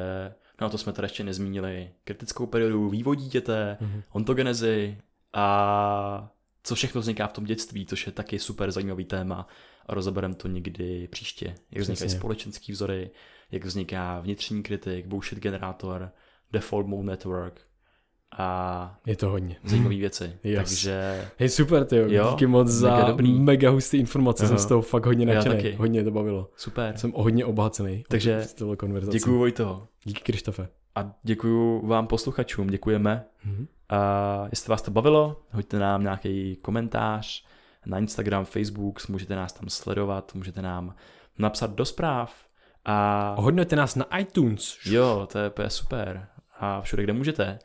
[0.61, 4.03] no to jsme tady ještě nezmínili, kritickou periodu vývoj dítěte, Mhm.
[4.11, 4.97] ontogenezi
[5.33, 6.31] a
[6.63, 9.47] co všechno vzniká v tom dětství, což je taky super zajímavý téma
[9.85, 11.45] a rozebereme to někdy příště.
[11.47, 12.19] Jak vznikají Přesně.
[12.19, 13.11] společenský vzory,
[13.51, 16.11] jak vzniká vnitřní kritik, bullshit generátor,
[16.51, 17.61] default mode network
[18.37, 19.55] a Je to hodně.
[19.63, 20.33] zajímavé věci.
[20.43, 20.57] Yes.
[20.57, 23.39] Takže Hej, super, ty Jo, díky moc za mega dobrý.
[23.39, 24.63] mega hustý informace, jsem Aha.
[24.63, 26.49] z toho fakt hodně nadšený, hodně to bavilo.
[26.55, 26.97] super.
[26.97, 28.03] Jsem hodně obohacený.
[28.07, 28.45] Takže.
[29.11, 29.87] Děkuju Vojto.
[30.03, 30.67] Díky Krištofe.
[30.95, 33.25] A děkuju vám posluchačům, děkujeme.
[33.45, 33.67] Mhm.
[33.89, 37.45] A jestli vás to bavilo, hoďte nám nějaký komentář
[37.85, 40.95] na Instagram, Facebook, můžete nás tam sledovat, můžete nám
[41.39, 42.33] napsat do zpráv.
[42.85, 44.77] A Ohodnoťte nás na iTunes.
[44.85, 46.27] jo, to je super.
[46.59, 47.59] A všude, kde můžete.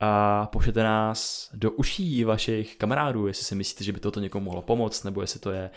[0.00, 4.62] A pošlete nás do uší vašich kamarádů, jestli si myslíte, že by toto někomu mohlo
[4.62, 5.70] pomoct, nebo jestli to je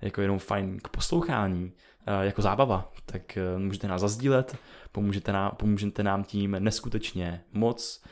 [0.00, 1.72] jako jenom fajn k poslouchání,
[2.20, 4.56] jako zábava, tak eh, můžete nás zazdílet,
[4.92, 8.02] pomůžete nám, pomůžete nám tím neskutečně moc,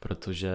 [0.00, 0.50] protože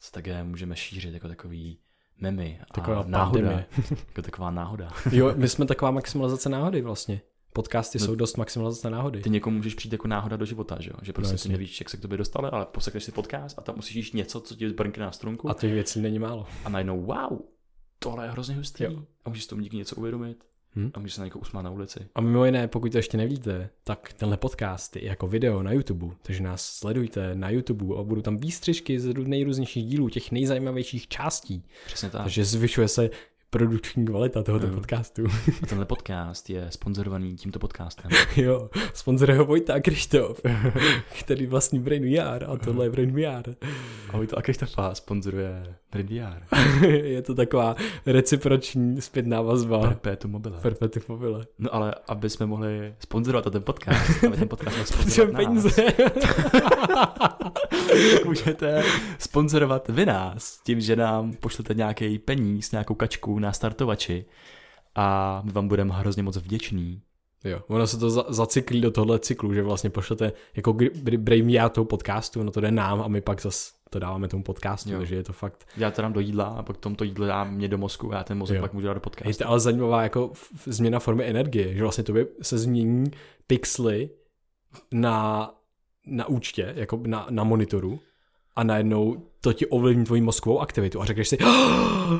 [0.00, 1.78] se také můžeme šířit jako takový
[2.20, 3.24] memy a Taková náhoda.
[3.40, 3.66] pandemie.
[4.08, 4.88] Jako taková náhoda.
[5.12, 7.20] Jo, my jsme taková maximalizace náhody vlastně.
[7.56, 8.06] Podcasty No.
[8.06, 9.20] jsou dost maximalizace náhody.
[9.20, 10.96] Ty někomu můžeš přijít jako náhoda do života, že jo?
[11.02, 13.62] Že prostě No, ty nevíš, jak se k tobě dostane, ale posekneš si podcast a
[13.62, 16.46] tam musíš jíst něco, co ti zbrnkne na strunku A těch věcí není málo.
[16.64, 17.38] a najednou wow,
[17.98, 18.84] tohle je hrozně hustý.
[18.84, 19.02] Jo.
[19.24, 20.44] A můžeš tomu díky něco uvědomit
[20.76, 20.90] Hm?
[20.94, 22.00] a můžeš se na někoho usmát na ulici.
[22.14, 26.06] A mimo jiné, pokud to ještě nevíte, tak tenhle podcast je jako video na YouTube,
[26.22, 31.64] takže nás sledujte na YouTube a budou tam výstřižky z nejrůznějších dílů, těch nejzajímavějších částí.
[31.86, 32.22] Přesně tak.
[32.22, 33.10] Takže zvyšuje se
[33.58, 34.72] produkční kvalita tohoto Jo.
[34.72, 35.24] podcastu.
[35.62, 38.10] A tenhle podcast je sponzorovaný tímto podcastem.
[38.36, 40.40] jo, sponzoruje ho Vojta a Krištof,
[41.20, 43.54] který vlastní Brain VR a tohle je Brain VR.
[44.08, 46.56] Ahoj, to a Krištofa sponzoruje VR.
[46.86, 47.76] je to taková
[48.06, 49.80] reciproční zpětná vazba.
[49.80, 50.60] Perpetuum mobile.
[50.60, 51.46] Perpetuum mobile.
[51.58, 55.70] No ale aby jsme mohli sponzorovat ten podcast, aby ten podcast mohl sponzorovat peníze.
[56.20, 56.54] tak
[58.24, 58.82] můžete
[59.18, 64.24] sponzorovat vy nás tím, že nám pošlete nějaký peníz, nějakou kačku na startovači
[64.94, 67.02] a my vám budeme hrozně moc vděční.
[67.44, 70.76] Jo, ono se to za, zacyklí do tohle cyklu, že vlastně pošlete jako
[71.18, 74.42] Brain VR toho podcastu, no to jde nám a my pak zas to dáváme tomu
[74.42, 74.98] podcastu, Jo.
[74.98, 77.68] takže je to fakt Já to dám do jídla a pak tomto jídlo dám mě
[77.68, 78.60] do mozku a já ten mozek Jo.
[78.62, 79.44] pak můžu dát do Je podcastu.
[79.44, 80.32] to ale zajímavá jako
[80.66, 83.10] změna formy energie, že vlastně tobě se změní
[83.46, 84.10] pixely
[84.92, 85.50] na,
[86.06, 88.00] na účtě, jako na, na monitoru
[88.56, 92.18] a najednou to ti ovlivní tvoji mozkovou aktivitu a řekneš si, "Ah,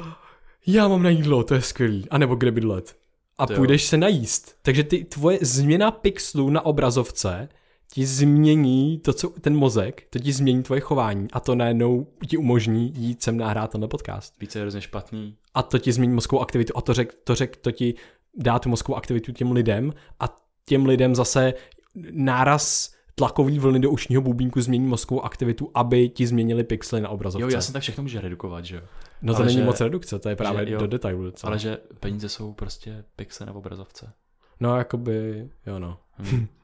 [0.66, 2.96] já mám na jídlo, to je skvělý, a nebo kde bydlet.
[3.38, 4.56] A To půjdeš se najíst.
[4.62, 7.48] Takže ty tvoje změna pixelů na obrazovce
[7.94, 12.36] ti změní to, co ten mozek, to ti změní tvoje chování a to najednou ti
[12.36, 15.36] umožní jít sem nahrát tenhle podcast Více je hrozně špatný.
[15.54, 17.94] a to ti změní mozkovou aktivitu a to řek, to, řek, to ti
[18.36, 21.54] dá tu mozkovou aktivitu těm lidem a těm lidem zase
[22.10, 27.42] náraz tlakový vlny do ušního bubínku změní mozkovou aktivitu, aby ti změnili pixely na obrazovce.
[27.42, 28.82] Jo, já jsem tak všechno může redukovat, že jo.
[29.22, 30.80] no to ale není že- moc redukce, to je právě že jo.
[30.80, 31.50] do detailu docela.
[31.50, 34.12] Ale že peníze jsou prostě pixely na obrazovce.
[34.60, 35.98] No jakoby, jo no.
[36.18, 36.46] Hm.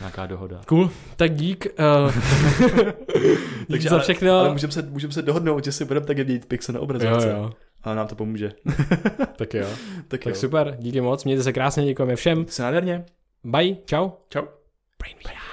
[0.00, 0.60] Nějaká dohoda.
[0.66, 1.66] Cool, tak dík.
[2.04, 2.12] Uh,
[3.68, 4.32] dík za ale, všechno.
[4.32, 7.30] ale můžeme se, můžeme se dohodnout, že si budeme také měnit pixel na jo, obrazovce.
[7.30, 7.52] jo,
[7.82, 8.52] A nám to pomůže.
[9.36, 9.66] tak jo.
[10.08, 10.34] tak, Tak jo.
[10.34, 12.46] super, díky moc, mějte se krásně, děkujeme všem.
[12.48, 13.04] Se nádherně.
[13.44, 14.10] Bye, čau.
[14.28, 14.42] Čau.
[14.98, 15.49] Brain VR.